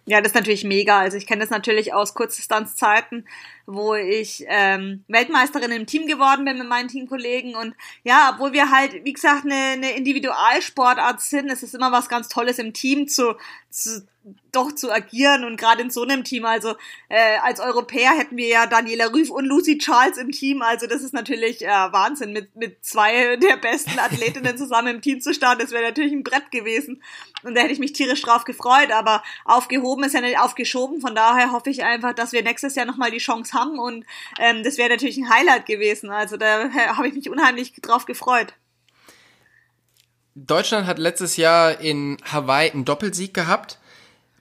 Ja, 0.07 0.21
das 0.21 0.29
ist 0.29 0.35
natürlich 0.37 0.63
mega. 0.65 1.01
Also 1.01 1.17
ich 1.17 1.27
kenne 1.27 1.41
das 1.41 1.51
natürlich 1.51 1.93
aus 1.93 2.15
Kurzdistanzzeiten, 2.15 3.27
wo 3.67 3.95
ich 3.95 4.45
ähm, 4.49 5.05
Weltmeisterin 5.09 5.73
im 5.73 5.87
Team 5.87 6.07
geworden 6.07 6.45
bin 6.45 6.59
mit 6.59 6.69
meinen 6.69 6.89
Teamkollegen. 6.89 7.57
Und 7.57 7.75
ja, 8.05 8.33
obwohl 8.35 8.53
wir 8.53 8.71
halt, 8.71 9.05
wie 9.05 9.13
gesagt, 9.13 9.45
eine, 9.45 9.55
eine 9.55 9.97
Individualsportart 9.97 11.21
sind, 11.21 11.51
es 11.51 11.63
ist 11.63 11.75
immer 11.75 11.93
was 11.93 12.09
ganz 12.09 12.29
Tolles 12.29 12.59
im 12.59 12.73
Team 12.73 13.09
zu, 13.09 13.37
zu 13.71 14.07
doch 14.51 14.73
zu 14.73 14.91
agieren 14.91 15.45
und 15.45 15.57
gerade 15.57 15.83
in 15.83 15.91
so 15.91 16.03
einem 16.03 16.25
Team, 16.25 16.47
also 16.47 16.75
äh, 17.09 17.37
als 17.43 17.61
Europäer 17.61 18.13
hätten 18.17 18.37
wir 18.37 18.49
ja 18.49 18.67
Daniela 18.67 19.13
Rüff 19.13 19.31
und 19.31 19.45
Lucy 19.45 19.79
Charles 19.79 20.17
im 20.17 20.33
Team, 20.33 20.63
also 20.63 20.87
das 20.87 21.03
ist 21.03 21.13
natürlich 21.13 21.63
äh, 21.63 21.69
Wahnsinn, 21.69 22.33
mit, 22.33 22.57
mit 22.57 22.85
zwei 22.85 23.37
der 23.37 23.57
besten 23.57 23.99
Athletinnen 23.99 24.57
zusammen 24.57 24.97
im 24.97 25.01
Team 25.01 25.21
zu 25.21 25.33
starten, 25.33 25.61
das 25.61 25.71
wäre 25.71 25.85
natürlich 25.85 26.13
ein 26.13 26.25
Brett 26.25 26.51
gewesen. 26.51 27.03
Und 27.45 27.55
da 27.55 27.61
hätte 27.61 27.73
ich 27.73 27.79
mich 27.79 27.93
tierisch 27.93 28.23
drauf 28.23 28.45
gefreut, 28.45 28.91
aber 28.91 29.23
aufgehoben 29.45 30.05
ist 30.05 30.15
ja 30.15 30.21
nicht 30.21 30.39
aufgeschoben, 30.39 31.01
von 31.01 31.15
daher 31.15 31.53
hoffe 31.53 31.71
ich 31.71 31.85
einfach, 31.85 32.15
dass 32.15 32.33
wir 32.33 32.43
nächstes 32.43 32.75
Jahr 32.75 32.87
nochmal 32.87 33.11
die 33.11 33.19
Chance 33.19 33.56
haben 33.57 33.79
und 33.79 34.05
ähm, 34.39 34.63
das 34.63 34.79
wäre 34.79 34.91
natürlich 34.91 35.17
ein 35.17 35.29
Highlight 35.29 35.67
gewesen, 35.67 36.11
also 36.11 36.37
da 36.37 36.71
habe 36.71 37.09
ich 37.09 37.15
mich 37.15 37.29
unheimlich 37.29 37.73
drauf 37.83 38.07
gefreut. 38.07 38.55
Deutschland 40.37 40.87
hat 40.87 40.99
letztes 40.99 41.39
Jahr 41.39 41.81
in 41.81 42.19
Hawaii 42.31 42.71
einen 42.71 42.85
Doppelsieg 42.85 43.33
gehabt. 43.33 43.79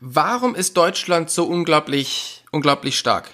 Warum 0.02 0.54
ist 0.54 0.76
Deutschland 0.76 1.30
so 1.30 1.46
unglaublich 1.46 2.44
unglaublich 2.52 2.98
stark 2.98 3.30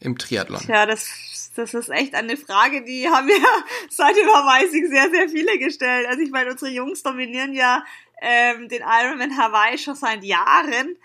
im 0.00 0.16
Triathlon? 0.18 0.62
Ja, 0.68 0.86
das, 0.86 1.50
das 1.56 1.74
ist 1.74 1.88
echt 1.88 2.14
eine 2.14 2.36
Frage, 2.36 2.84
die 2.84 3.08
haben 3.08 3.28
wir 3.28 3.36
seit 3.90 4.16
Überweisung 4.16 4.88
sehr, 4.88 5.10
sehr 5.10 5.28
viele 5.28 5.58
gestellt. 5.58 6.06
Also 6.08 6.22
ich 6.22 6.30
meine, 6.30 6.50
unsere 6.50 6.70
Jungs 6.70 7.02
dominieren 7.02 7.52
ja 7.52 7.84
ähm, 8.20 8.68
den 8.68 8.82
Ironman 8.82 9.36
Hawaii 9.36 9.78
schon 9.78 9.94
seit 9.94 10.24
Jahren 10.24 10.96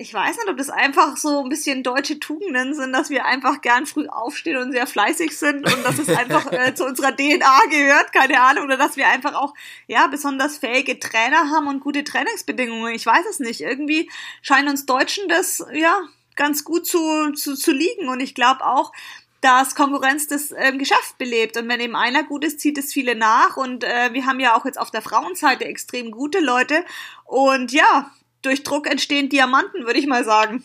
ich 0.00 0.14
weiß 0.14 0.36
nicht, 0.36 0.48
ob 0.48 0.56
das 0.56 0.70
einfach 0.70 1.16
so 1.16 1.42
ein 1.42 1.48
bisschen 1.48 1.82
deutsche 1.82 2.20
Tugenden 2.20 2.72
sind, 2.72 2.92
dass 2.92 3.10
wir 3.10 3.24
einfach 3.24 3.60
gern 3.60 3.84
früh 3.84 4.06
aufstehen 4.06 4.56
und 4.56 4.70
sehr 4.70 4.86
fleißig 4.86 5.36
sind 5.36 5.66
und 5.66 5.84
dass 5.84 5.98
es 5.98 6.08
einfach 6.08 6.46
äh, 6.52 6.72
zu 6.72 6.84
unserer 6.86 7.14
DNA 7.16 7.64
gehört, 7.68 8.12
keine 8.12 8.40
Ahnung, 8.40 8.66
oder 8.66 8.76
dass 8.76 8.96
wir 8.96 9.08
einfach 9.08 9.34
auch 9.34 9.54
ja 9.88 10.06
besonders 10.06 10.58
fähige 10.58 11.00
Trainer 11.00 11.50
haben 11.50 11.66
und 11.66 11.80
gute 11.80 12.04
Trainingsbedingungen. 12.04 12.94
Ich 12.94 13.04
weiß 13.04 13.26
es 13.28 13.40
nicht. 13.40 13.60
Irgendwie 13.60 14.08
scheint 14.40 14.70
uns 14.70 14.86
Deutschen 14.86 15.28
das 15.28 15.66
ja 15.74 16.00
ganz 16.36 16.62
gut 16.62 16.86
zu, 16.86 17.32
zu, 17.32 17.56
zu 17.56 17.72
liegen 17.72 18.08
und 18.08 18.20
ich 18.20 18.36
glaube 18.36 18.64
auch, 18.64 18.92
dass 19.40 19.74
Konkurrenz 19.74 20.28
das 20.28 20.52
äh, 20.52 20.76
Geschäft 20.76 21.18
belebt. 21.18 21.56
Und 21.56 21.68
wenn 21.68 21.80
eben 21.80 21.96
einer 21.96 22.22
gut 22.22 22.44
ist, 22.44 22.60
zieht 22.60 22.78
es 22.78 22.92
viele 22.92 23.14
nach. 23.16 23.56
Und 23.56 23.84
äh, 23.84 24.12
wir 24.12 24.26
haben 24.26 24.40
ja 24.40 24.56
auch 24.56 24.64
jetzt 24.64 24.78
auf 24.78 24.90
der 24.90 25.02
Frauenseite 25.02 25.64
extrem 25.64 26.10
gute 26.10 26.40
Leute. 26.40 26.84
Und 27.24 27.72
ja, 27.72 28.10
durch 28.42 28.62
Druck 28.62 28.86
entstehen 28.86 29.28
Diamanten, 29.28 29.84
würde 29.84 29.98
ich 29.98 30.06
mal 30.06 30.24
sagen. 30.24 30.64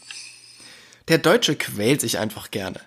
Der 1.07 1.17
Deutsche 1.17 1.55
quält 1.55 2.01
sich 2.01 2.17
einfach 2.17 2.51
gerne. 2.51 2.79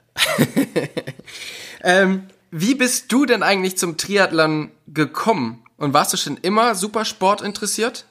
ähm, 1.82 2.28
wie 2.50 2.74
bist 2.74 3.12
du 3.12 3.26
denn 3.26 3.42
eigentlich 3.42 3.76
zum 3.76 3.96
Triathlon 3.96 4.70
gekommen? 4.86 5.62
Und 5.76 5.92
warst 5.92 6.12
du 6.12 6.16
schon 6.16 6.38
immer 6.38 6.74
super 6.74 7.04
Sport 7.04 7.42
interessiert? 7.42 8.06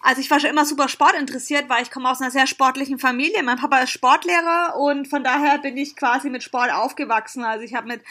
Also 0.00 0.20
ich 0.20 0.30
war 0.30 0.38
schon 0.38 0.50
immer 0.50 0.66
super 0.66 0.88
Sport 0.88 1.14
interessiert, 1.14 1.68
weil 1.68 1.82
ich 1.82 1.90
komme 1.90 2.10
aus 2.10 2.20
einer 2.20 2.30
sehr 2.30 2.46
sportlichen 2.46 2.98
Familie. 2.98 3.42
Mein 3.42 3.58
Papa 3.58 3.78
ist 3.78 3.90
Sportlehrer 3.90 4.76
und 4.76 5.08
von 5.08 5.24
daher 5.24 5.58
bin 5.58 5.76
ich 5.76 5.96
quasi 5.96 6.28
mit 6.28 6.42
Sport 6.42 6.70
aufgewachsen. 6.72 7.42
Also 7.42 7.64
ich 7.64 7.74
habe 7.74 7.88
mit 7.88 8.02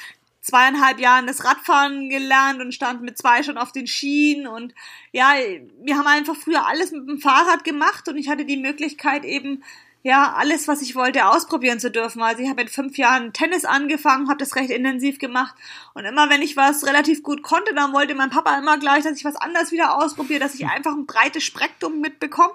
zweieinhalb 0.44 1.00
Jahren 1.00 1.26
das 1.26 1.46
Radfahren 1.46 2.10
gelernt 2.10 2.62
und 2.62 2.74
stand 2.74 3.02
mit 3.02 3.18
zwei 3.18 3.44
schon 3.44 3.58
auf 3.58 3.72
den 3.72 3.88
Schienen 3.88 4.46
und 4.46 4.76
ja, 5.14 5.36
wir 5.82 5.98
haben 5.98 6.08
einfach 6.08 6.36
früher 6.36 6.68
alles 6.68 6.92
mit 6.92 7.08
dem 7.08 7.20
Fahrrad 7.20 7.64
gemacht 7.64 8.08
und 8.10 8.18
ich 8.18 8.30
hatte 8.30 8.46
die 8.46 8.58
Möglichkeit 8.58 9.24
eben 9.24 9.64
ja, 10.06 10.34
alles, 10.34 10.68
was 10.68 10.82
ich 10.82 10.96
wollte, 10.96 11.28
ausprobieren 11.28 11.80
zu 11.80 11.90
dürfen. 11.90 12.22
Also 12.22 12.44
ich 12.44 12.50
habe 12.50 12.62
in 12.62 12.68
fünf 12.68 12.98
Jahren 12.98 13.32
Tennis 13.32 13.64
angefangen, 13.64 14.28
habe 14.28 14.38
das 14.38 14.58
recht 14.58 14.70
intensiv 14.70 15.18
gemacht. 15.18 15.56
Und 15.94 16.04
immer 16.04 16.30
wenn 16.30 16.42
ich 16.42 16.58
was 16.58 16.86
relativ 16.86 17.24
gut 17.24 17.42
konnte, 17.42 17.74
dann 17.74 17.94
wollte 17.94 18.14
mein 18.14 18.30
Papa 18.30 18.58
immer 18.58 18.78
gleich, 18.78 19.06
dass 19.06 19.18
ich 19.18 19.24
was 19.24 19.38
anderes 19.38 19.72
wieder 19.72 19.96
ausprobiere, 19.96 20.42
dass 20.42 20.56
ich 20.56 20.68
einfach 20.68 20.92
ein 20.92 21.06
breites 21.06 21.44
Spektrum 21.44 22.02
mitbekomme. 22.02 22.54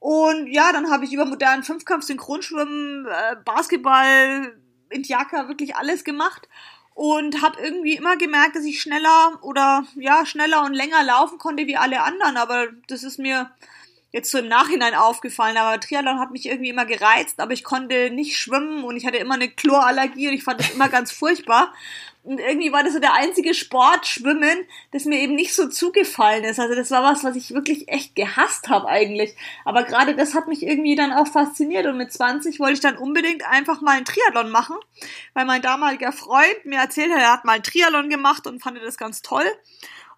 Und 0.00 0.46
ja, 0.46 0.72
dann 0.72 0.90
habe 0.90 1.04
ich 1.04 1.12
über 1.12 1.26
modernen 1.26 1.62
Fünfkampf, 1.62 2.06
Synchronschwimmen, 2.06 3.04
äh, 3.04 3.36
Basketball, 3.44 4.56
Indiaka 4.88 5.48
wirklich 5.48 5.76
alles 5.76 6.04
gemacht 6.04 6.48
und 6.94 7.42
habe 7.42 7.60
irgendwie 7.62 7.96
immer 7.96 8.16
gemerkt, 8.16 8.56
dass 8.56 8.64
ich 8.64 8.80
schneller 8.80 9.38
oder 9.42 9.84
ja, 9.96 10.26
schneller 10.26 10.64
und 10.64 10.74
länger 10.74 11.02
laufen 11.02 11.38
konnte 11.38 11.66
wie 11.66 11.76
alle 11.76 12.02
anderen, 12.02 12.36
aber 12.36 12.68
das 12.86 13.02
ist 13.02 13.18
mir 13.18 13.50
jetzt 14.12 14.30
so 14.30 14.38
im 14.38 14.48
Nachhinein 14.48 14.94
aufgefallen, 14.94 15.56
aber 15.56 15.80
Triathlon 15.80 16.20
hat 16.20 16.30
mich 16.30 16.46
irgendwie 16.46 16.68
immer 16.68 16.84
gereizt, 16.84 17.40
aber 17.40 17.52
ich 17.52 17.64
konnte 17.64 18.10
nicht 18.10 18.36
schwimmen 18.36 18.84
und 18.84 18.96
ich 18.96 19.06
hatte 19.06 19.16
immer 19.16 19.34
eine 19.34 19.48
Chlorallergie 19.48 20.28
und 20.28 20.34
ich 20.34 20.44
fand 20.44 20.60
das 20.60 20.70
immer 20.70 20.90
ganz 20.90 21.10
furchtbar. 21.10 21.72
Und 22.24 22.38
irgendwie 22.38 22.72
war 22.72 22.84
das 22.84 22.92
so 22.92 23.00
der 23.00 23.14
einzige 23.14 23.52
Sport, 23.52 24.06
Schwimmen, 24.06 24.66
das 24.92 25.06
mir 25.06 25.18
eben 25.18 25.34
nicht 25.34 25.54
so 25.54 25.68
zugefallen 25.68 26.44
ist. 26.44 26.60
Also 26.60 26.76
das 26.76 26.92
war 26.92 27.02
was, 27.02 27.24
was 27.24 27.34
ich 27.34 27.52
wirklich 27.52 27.88
echt 27.88 28.14
gehasst 28.14 28.68
habe 28.68 28.86
eigentlich. 28.86 29.34
Aber 29.64 29.82
gerade 29.82 30.14
das 30.14 30.34
hat 30.34 30.46
mich 30.46 30.62
irgendwie 30.62 30.94
dann 30.94 31.12
auch 31.12 31.26
fasziniert. 31.26 31.86
Und 31.86 31.96
mit 31.96 32.12
20 32.12 32.60
wollte 32.60 32.74
ich 32.74 32.80
dann 32.80 32.96
unbedingt 32.96 33.44
einfach 33.48 33.80
mal 33.80 33.96
einen 33.96 34.04
Triathlon 34.04 34.50
machen, 34.50 34.76
weil 35.34 35.46
mein 35.46 35.62
damaliger 35.62 36.12
Freund 36.12 36.64
mir 36.64 36.78
erzählt 36.78 37.12
hat, 37.12 37.20
er 37.20 37.32
hat 37.32 37.44
mal 37.44 37.54
einen 37.54 37.64
Triathlon 37.64 38.08
gemacht 38.08 38.46
und 38.46 38.62
fand 38.62 38.78
das 38.82 38.96
ganz 38.96 39.22
toll. 39.22 39.44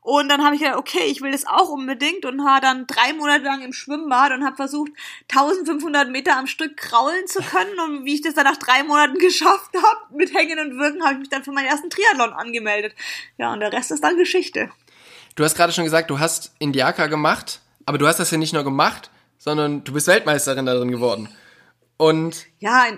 Und 0.04 0.28
dann 0.28 0.44
habe 0.44 0.54
ich 0.54 0.60
gedacht, 0.60 0.76
okay, 0.76 1.04
ich 1.06 1.22
will 1.22 1.32
das 1.32 1.46
auch 1.46 1.70
unbedingt 1.70 2.26
und 2.26 2.38
war 2.44 2.60
dann 2.60 2.86
drei 2.86 3.14
Monate 3.14 3.42
lang 3.42 3.62
im 3.62 3.72
Schwimmbad 3.72 4.32
und 4.32 4.44
habe 4.44 4.54
versucht, 4.54 4.92
1500 5.32 6.10
Meter 6.10 6.36
am 6.36 6.46
Stück 6.46 6.76
kraulen 6.76 7.26
zu 7.26 7.40
können. 7.40 7.80
Und 7.80 8.04
wie 8.04 8.16
ich 8.16 8.20
das 8.20 8.34
dann 8.34 8.44
nach 8.44 8.58
drei 8.58 8.82
Monaten 8.82 9.18
geschafft 9.18 9.70
habe, 9.74 10.14
mit 10.14 10.34
Hängen 10.34 10.58
und 10.58 10.78
Wirken, 10.78 11.02
habe 11.02 11.14
ich 11.14 11.20
mich 11.20 11.30
dann 11.30 11.42
für 11.42 11.52
meinen 11.52 11.68
ersten 11.68 11.88
Triathlon 11.88 12.34
angemeldet. 12.34 12.94
Ja, 13.38 13.54
und 13.54 13.60
der 13.60 13.72
Rest 13.72 13.92
ist 13.92 14.04
dann 14.04 14.18
Geschichte. 14.18 14.70
Du 15.36 15.42
hast 15.42 15.56
gerade 15.56 15.72
schon 15.72 15.84
gesagt, 15.84 16.10
du 16.10 16.18
hast 16.18 16.54
Indiaka 16.58 17.06
gemacht, 17.06 17.62
aber 17.86 17.96
du 17.96 18.06
hast 18.06 18.20
das 18.20 18.30
ja 18.30 18.36
nicht 18.36 18.52
nur 18.52 18.62
gemacht, 18.62 19.10
sondern 19.38 19.84
du 19.84 19.94
bist 19.94 20.06
Weltmeisterin 20.06 20.66
darin 20.66 20.90
geworden. 20.90 21.30
Und 21.96 22.44
ja, 22.58 22.88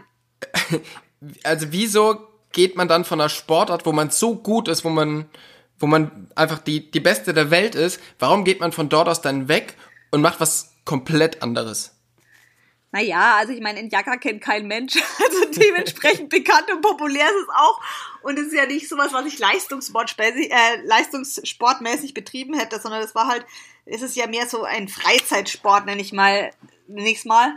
also 1.44 1.66
wieso 1.70 2.26
geht 2.50 2.74
man 2.74 2.88
dann 2.88 3.04
von 3.04 3.20
einer 3.20 3.28
Sportart, 3.28 3.86
wo 3.86 3.92
man 3.92 4.10
so 4.10 4.34
gut 4.34 4.66
ist, 4.66 4.84
wo 4.84 4.90
man 4.90 5.26
wo 5.78 5.86
man 5.86 6.28
einfach 6.34 6.58
die, 6.58 6.90
die 6.90 7.00
Beste 7.00 7.34
der 7.34 7.50
Welt 7.50 7.74
ist, 7.74 8.00
warum 8.18 8.44
geht 8.44 8.60
man 8.60 8.72
von 8.72 8.88
dort 8.88 9.08
aus 9.08 9.20
dann 9.20 9.48
weg 9.48 9.74
und 10.10 10.22
macht 10.22 10.40
was 10.40 10.74
komplett 10.84 11.42
anderes? 11.42 11.92
Naja, 12.92 13.36
also 13.36 13.52
ich 13.52 13.60
meine, 13.60 13.80
Indiaka 13.80 14.16
kennt 14.16 14.40
kein 14.40 14.66
Mensch, 14.66 14.94
also 15.22 15.44
dementsprechend 15.60 16.30
bekannt 16.30 16.70
und 16.72 16.80
populär 16.80 17.26
ist 17.26 17.42
es 17.42 17.48
auch. 17.54 17.80
Und 18.22 18.38
es 18.38 18.46
ist 18.46 18.54
ja 18.54 18.64
nicht 18.64 18.88
sowas, 18.88 19.12
was 19.12 19.26
ich 19.26 19.38
leistungssportmäßig, 19.38 20.50
äh, 20.50 20.82
leistungssportmäßig 20.84 22.14
betrieben 22.14 22.58
hätte, 22.58 22.80
sondern 22.80 23.02
es 23.02 23.14
war 23.14 23.26
halt, 23.26 23.44
es 23.84 24.02
ist 24.02 24.16
ja 24.16 24.26
mehr 24.26 24.46
so 24.46 24.64
ein 24.64 24.88
Freizeitsport, 24.88 25.84
nenne 25.84 26.00
ich 26.00 26.12
mal, 26.12 26.50
nächstes 26.86 27.26
Mal. 27.26 27.52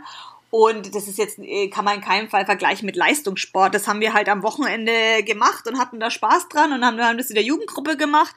Und 0.50 0.94
das 0.94 1.06
ist 1.06 1.18
jetzt, 1.18 1.38
äh, 1.38 1.68
kann 1.68 1.84
man 1.84 1.96
in 1.96 2.00
keinem 2.00 2.28
Fall 2.28 2.44
vergleichen 2.44 2.86
mit 2.86 2.96
Leistungssport. 2.96 3.74
Das 3.74 3.86
haben 3.86 4.00
wir 4.00 4.12
halt 4.12 4.28
am 4.28 4.42
Wochenende 4.42 5.22
gemacht 5.24 5.68
und 5.68 5.78
hatten 5.78 6.00
da 6.00 6.10
Spaß 6.10 6.48
dran 6.48 6.72
und 6.72 6.84
haben, 6.84 7.00
haben 7.00 7.18
das 7.18 7.30
in 7.30 7.36
der 7.36 7.44
Jugendgruppe 7.44 7.96
gemacht. 7.96 8.34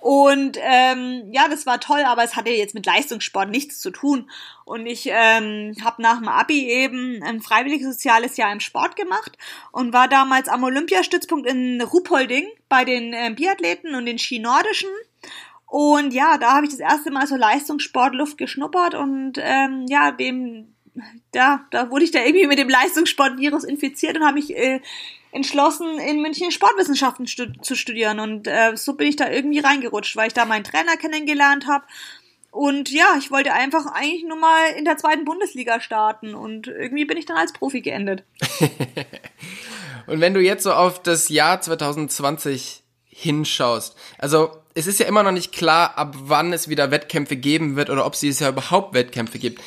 Und 0.00 0.56
ähm, 0.62 1.28
ja, 1.30 1.46
das 1.48 1.66
war 1.66 1.78
toll, 1.78 2.02
aber 2.06 2.24
es 2.24 2.34
hatte 2.34 2.48
jetzt 2.48 2.74
mit 2.74 2.86
Leistungssport 2.86 3.50
nichts 3.50 3.80
zu 3.80 3.90
tun. 3.90 4.30
Und 4.64 4.86
ich 4.86 5.06
ähm, 5.12 5.74
habe 5.84 6.00
nach 6.00 6.18
dem 6.18 6.28
Abi 6.28 6.70
eben 6.70 7.22
ein 7.22 7.42
freiwilliges 7.42 7.86
soziales 7.86 8.38
Jahr 8.38 8.50
im 8.50 8.60
Sport 8.60 8.96
gemacht 8.96 9.36
und 9.72 9.92
war 9.92 10.08
damals 10.08 10.48
am 10.48 10.64
Olympiastützpunkt 10.64 11.46
in 11.46 11.82
Ruhpolding 11.82 12.46
bei 12.70 12.86
den 12.86 13.12
äh, 13.12 13.30
Biathleten 13.36 13.94
und 13.94 14.06
den 14.06 14.18
Ski-Nordischen. 14.18 14.88
Und 15.66 16.14
ja, 16.14 16.38
da 16.38 16.54
habe 16.54 16.64
ich 16.64 16.72
das 16.72 16.80
erste 16.80 17.10
Mal 17.10 17.26
so 17.26 17.36
Leistungssportluft 17.36 18.38
geschnuppert 18.38 18.94
und 18.94 19.34
ähm, 19.36 19.84
ja, 19.86 20.12
dem 20.12 20.74
da, 21.32 21.66
da 21.70 21.90
wurde 21.90 22.04
ich 22.04 22.10
da 22.10 22.20
irgendwie 22.20 22.46
mit 22.46 22.58
dem 22.58 22.68
Leistungssportvirus 22.68 23.64
infiziert 23.64 24.16
und 24.16 24.24
habe 24.24 24.34
mich 24.34 24.56
äh, 24.56 24.80
entschlossen, 25.32 25.98
in 25.98 26.22
München 26.22 26.50
Sportwissenschaften 26.50 27.26
stu 27.26 27.46
zu 27.62 27.74
studieren. 27.74 28.20
Und 28.20 28.46
äh, 28.46 28.76
so 28.76 28.94
bin 28.94 29.06
ich 29.06 29.16
da 29.16 29.30
irgendwie 29.30 29.60
reingerutscht, 29.60 30.16
weil 30.16 30.28
ich 30.28 30.34
da 30.34 30.44
meinen 30.44 30.64
Trainer 30.64 30.96
kennengelernt 30.96 31.66
habe. 31.66 31.84
Und 32.50 32.90
ja, 32.90 33.14
ich 33.18 33.30
wollte 33.30 33.52
einfach 33.52 33.86
eigentlich 33.86 34.24
nur 34.24 34.38
mal 34.38 34.72
in 34.76 34.84
der 34.84 34.96
zweiten 34.96 35.24
Bundesliga 35.24 35.80
starten 35.80 36.34
und 36.34 36.66
irgendwie 36.66 37.04
bin 37.04 37.16
ich 37.16 37.26
dann 37.26 37.36
als 37.36 37.52
Profi 37.52 37.80
geendet. 37.80 38.24
und 40.08 40.20
wenn 40.20 40.34
du 40.34 40.40
jetzt 40.40 40.64
so 40.64 40.72
auf 40.72 41.00
das 41.00 41.28
Jahr 41.28 41.60
2020 41.60 42.82
hinschaust, 43.06 43.96
also 44.18 44.50
es 44.74 44.88
ist 44.88 44.98
ja 44.98 45.06
immer 45.06 45.22
noch 45.22 45.30
nicht 45.30 45.52
klar, 45.52 45.96
ab 45.96 46.16
wann 46.18 46.52
es 46.52 46.68
wieder 46.68 46.90
Wettkämpfe 46.90 47.36
geben 47.36 47.76
wird 47.76 47.88
oder 47.88 48.04
ob 48.04 48.14
es 48.14 48.40
ja 48.40 48.48
überhaupt 48.48 48.94
Wettkämpfe 48.94 49.38
gibt 49.38 49.60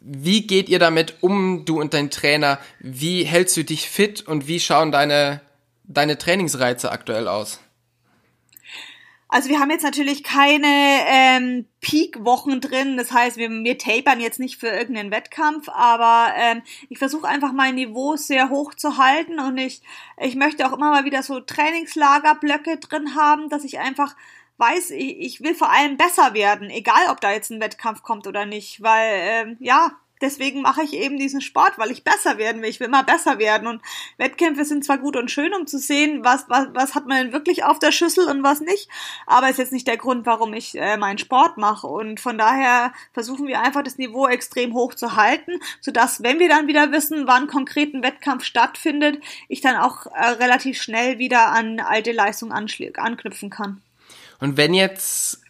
wie 0.00 0.46
geht 0.46 0.68
ihr 0.68 0.78
damit 0.78 1.22
um, 1.22 1.64
du 1.64 1.80
und 1.80 1.94
dein 1.94 2.10
Trainer? 2.10 2.58
Wie 2.80 3.24
hältst 3.24 3.56
du 3.56 3.64
dich 3.64 3.88
fit 3.88 4.26
und 4.26 4.46
wie 4.46 4.60
schauen 4.60 4.92
deine, 4.92 5.40
deine 5.84 6.18
Trainingsreize 6.18 6.90
aktuell 6.90 7.28
aus? 7.28 7.60
Also 9.30 9.50
wir 9.50 9.60
haben 9.60 9.70
jetzt 9.70 9.82
natürlich 9.82 10.24
keine 10.24 10.66
ähm, 11.06 11.66
Peak-Wochen 11.82 12.62
drin, 12.62 12.96
das 12.96 13.12
heißt, 13.12 13.36
wir, 13.36 13.50
wir 13.50 13.76
tapern 13.76 14.20
jetzt 14.20 14.40
nicht 14.40 14.58
für 14.58 14.68
irgendeinen 14.68 15.10
Wettkampf, 15.10 15.68
aber 15.68 16.32
ähm, 16.34 16.62
ich 16.88 16.98
versuche 16.98 17.28
einfach 17.28 17.52
mein 17.52 17.74
Niveau 17.74 18.16
sehr 18.16 18.48
hoch 18.48 18.72
zu 18.72 18.96
halten 18.96 19.38
und 19.38 19.58
ich, 19.58 19.82
ich 20.18 20.34
möchte 20.34 20.66
auch 20.66 20.72
immer 20.72 20.90
mal 20.90 21.04
wieder 21.04 21.22
so 21.22 21.40
Trainingslagerblöcke 21.40 22.78
drin 22.78 23.16
haben, 23.16 23.50
dass 23.50 23.64
ich 23.64 23.78
einfach 23.78 24.16
weiß, 24.58 24.90
ich, 24.90 25.18
ich 25.20 25.40
will 25.42 25.54
vor 25.54 25.70
allem 25.70 25.96
besser 25.96 26.34
werden, 26.34 26.70
egal 26.70 27.08
ob 27.10 27.20
da 27.20 27.32
jetzt 27.32 27.50
ein 27.50 27.60
Wettkampf 27.60 28.02
kommt 28.02 28.26
oder 28.26 28.46
nicht, 28.46 28.82
weil 28.82 29.10
ähm, 29.12 29.56
ja, 29.60 29.92
deswegen 30.20 30.62
mache 30.62 30.82
ich 30.82 30.94
eben 30.94 31.18
diesen 31.18 31.40
Sport, 31.40 31.78
weil 31.78 31.90
ich 31.90 32.04
besser 32.04 32.38
werden 32.38 32.62
will. 32.62 32.68
Ich 32.68 32.80
will 32.80 32.88
immer 32.88 33.04
besser 33.04 33.38
werden. 33.38 33.68
Und 33.68 33.82
Wettkämpfe 34.16 34.64
sind 34.64 34.84
zwar 34.84 34.98
gut 34.98 35.16
und 35.16 35.30
schön, 35.30 35.54
um 35.54 35.66
zu 35.66 35.78
sehen, 35.78 36.24
was, 36.24 36.48
was, 36.48 36.68
was 36.72 36.94
hat 36.94 37.06
man 37.06 37.18
denn 37.18 37.32
wirklich 37.32 37.64
auf 37.64 37.78
der 37.78 37.92
Schüssel 37.92 38.28
und 38.28 38.42
was 38.42 38.60
nicht. 38.60 38.88
Aber 39.26 39.48
ist 39.48 39.58
jetzt 39.58 39.72
nicht 39.72 39.86
der 39.86 39.96
Grund, 39.96 40.26
warum 40.26 40.52
ich 40.54 40.76
äh, 40.76 40.96
meinen 40.96 41.18
Sport 41.18 41.56
mache. 41.56 41.86
Und 41.86 42.20
von 42.20 42.38
daher 42.38 42.92
versuchen 43.12 43.46
wir 43.46 43.60
einfach 43.60 43.82
das 43.82 43.98
Niveau 43.98 44.26
extrem 44.26 44.74
hoch 44.74 44.94
zu 44.94 45.16
halten, 45.16 45.52
sodass, 45.80 46.22
wenn 46.22 46.38
wir 46.38 46.48
dann 46.48 46.66
wieder 46.66 46.92
wissen, 46.92 47.26
wann 47.26 47.46
konkret 47.46 47.94
ein 47.94 48.02
Wettkampf 48.02 48.44
stattfindet, 48.44 49.22
ich 49.48 49.60
dann 49.60 49.76
auch 49.76 50.06
äh, 50.06 50.26
relativ 50.30 50.80
schnell 50.80 51.18
wieder 51.18 51.48
an 51.48 51.80
alte 51.80 52.12
Leistungen 52.12 52.52
anknüpfen 52.52 53.50
kann. 53.50 53.82
Und 54.40 54.56
wenn 54.56 54.74
jetzt 54.74 55.40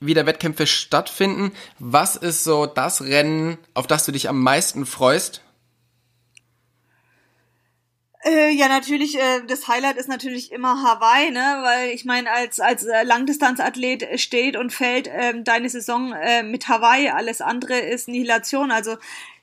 wieder 0.00 0.26
Wettkämpfe 0.26 0.66
stattfinden, 0.66 1.52
was 1.78 2.16
ist 2.16 2.44
so 2.44 2.66
das 2.66 3.02
Rennen, 3.02 3.58
auf 3.74 3.86
das 3.86 4.04
du 4.04 4.12
dich 4.12 4.28
am 4.28 4.40
meisten 4.42 4.86
freust? 4.86 5.42
Äh, 8.24 8.50
ja, 8.50 8.68
natürlich, 8.68 9.16
äh, 9.16 9.42
das 9.46 9.68
Highlight 9.68 9.96
ist 9.96 10.08
natürlich 10.08 10.52
immer 10.52 10.82
Hawaii, 10.82 11.30
ne? 11.30 11.60
Weil 11.62 11.90
ich 11.90 12.04
meine, 12.04 12.30
als, 12.30 12.58
als 12.58 12.84
äh, 12.84 13.04
Langdistanzathlet 13.04 14.20
steht 14.20 14.56
und 14.56 14.72
fällt 14.72 15.06
äh, 15.06 15.40
deine 15.42 15.68
Saison 15.68 16.14
mit 16.44 16.68
Hawaii, 16.68 17.10
alles 17.10 17.40
andere 17.40 17.78
ist 17.78 18.08
Nihilation. 18.08 18.70
Also 18.70 18.96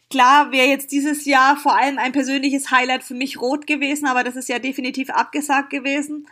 klar 0.09 0.51
wäre 0.51 0.67
jetzt 0.67 0.91
dieses 0.91 1.25
Jahr 1.25 1.57
vor 1.57 1.77
allem 1.77 1.97
ein 1.97 2.11
persönliches 2.11 2.69
Highlight 2.71 3.03
für 3.03 3.13
mich 3.13 3.39
rot 3.39 3.65
gewesen, 3.65 4.07
aber 4.07 4.23
das 4.23 4.35
ist 4.35 4.49
ja 4.49 4.59
definitiv 4.59 5.09
abgesagt 5.09 5.69
gewesen. 5.69 6.27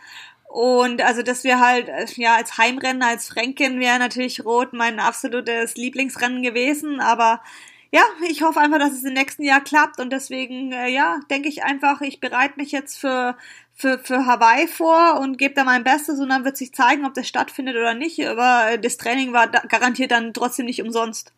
Und 0.54 1.02
also 1.02 1.22
das 1.22 1.42
wäre 1.42 1.58
halt, 1.58 1.88
äh, 1.88 2.06
ja, 2.14 2.36
als 2.36 2.58
Heimrennen, 2.58 3.02
als 3.02 3.26
Fränkin 3.26 3.80
wäre 3.80 3.98
natürlich 3.98 4.44
Rot 4.44 4.72
mein 4.72 5.00
absolutes 5.00 5.74
Lieblingsrennen 5.74 6.44
gewesen, 6.44 7.00
aber 7.00 7.40
ja, 7.90 8.02
ich 8.30 8.42
hoffe 8.42 8.60
einfach, 8.60 8.78
dass 8.78 8.92
es 8.92 9.02
im 9.02 9.14
nächsten 9.14 9.42
Jahr 9.42 9.60
klappt 9.60 9.98
und 9.98 10.10
deswegen, 10.10 10.70
äh, 10.70 10.86
ja, 10.86 11.18
denke 11.28 11.48
ich 11.48 11.64
einfach, 11.64 12.02
ich 12.02 12.20
bereite 12.20 12.54
mich 12.56 12.70
jetzt 12.70 12.96
für, 13.00 13.36
für, 13.74 13.98
für 13.98 14.26
Hawaii 14.26 14.68
vor 14.68 15.18
und 15.18 15.38
gebe 15.38 15.54
da 15.54 15.64
mein 15.64 15.82
Bestes 15.82 16.20
und 16.20 16.28
dann 16.28 16.44
wird 16.44 16.56
sich 16.56 16.72
zeigen, 16.72 17.04
ob 17.04 17.14
das 17.14 17.26
stattfindet 17.26 17.74
oder 17.74 17.94
nicht. 17.94 18.24
Aber 18.24 18.78
das 18.78 18.96
Training 18.96 19.32
war 19.32 19.48
da, 19.48 19.58
garantiert 19.68 20.12
dann 20.12 20.34
trotzdem 20.34 20.66
nicht 20.66 20.82
umsonst. 20.82 21.32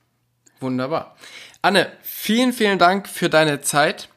Wunderbar. 0.61 1.16
Anne, 1.62 1.90
vielen, 2.02 2.52
vielen 2.52 2.79
Dank 2.79 3.09
für 3.09 3.31
deine 3.31 3.62
Zeit. 3.62 4.11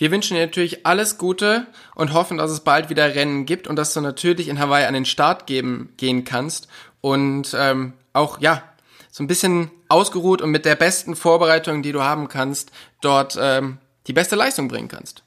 Wir 0.00 0.10
wünschen 0.10 0.34
dir 0.34 0.46
natürlich 0.46 0.86
alles 0.86 1.18
Gute 1.18 1.66
und 1.94 2.14
hoffen, 2.14 2.38
dass 2.38 2.50
es 2.50 2.60
bald 2.60 2.88
wieder 2.88 3.14
Rennen 3.14 3.44
gibt 3.44 3.68
und 3.68 3.76
dass 3.76 3.92
du 3.92 4.00
natürlich 4.00 4.48
in 4.48 4.58
Hawaii 4.58 4.86
an 4.86 4.94
den 4.94 5.04
Start 5.04 5.46
geben, 5.46 5.92
gehen 5.98 6.24
kannst 6.24 6.68
und 7.02 7.54
ähm, 7.54 7.92
auch 8.14 8.40
ja 8.40 8.62
so 9.10 9.22
ein 9.22 9.26
bisschen 9.26 9.70
ausgeruht 9.90 10.40
und 10.40 10.52
mit 10.52 10.64
der 10.64 10.74
besten 10.74 11.16
Vorbereitung, 11.16 11.82
die 11.82 11.92
du 11.92 12.02
haben 12.02 12.28
kannst, 12.28 12.72
dort 13.02 13.36
ähm, 13.38 13.76
die 14.06 14.14
beste 14.14 14.36
Leistung 14.36 14.68
bringen 14.68 14.88
kannst. 14.88 15.22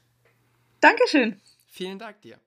Dankeschön. 0.80 1.40
Vielen 1.70 2.00
Dank 2.00 2.20
dir. 2.22 2.43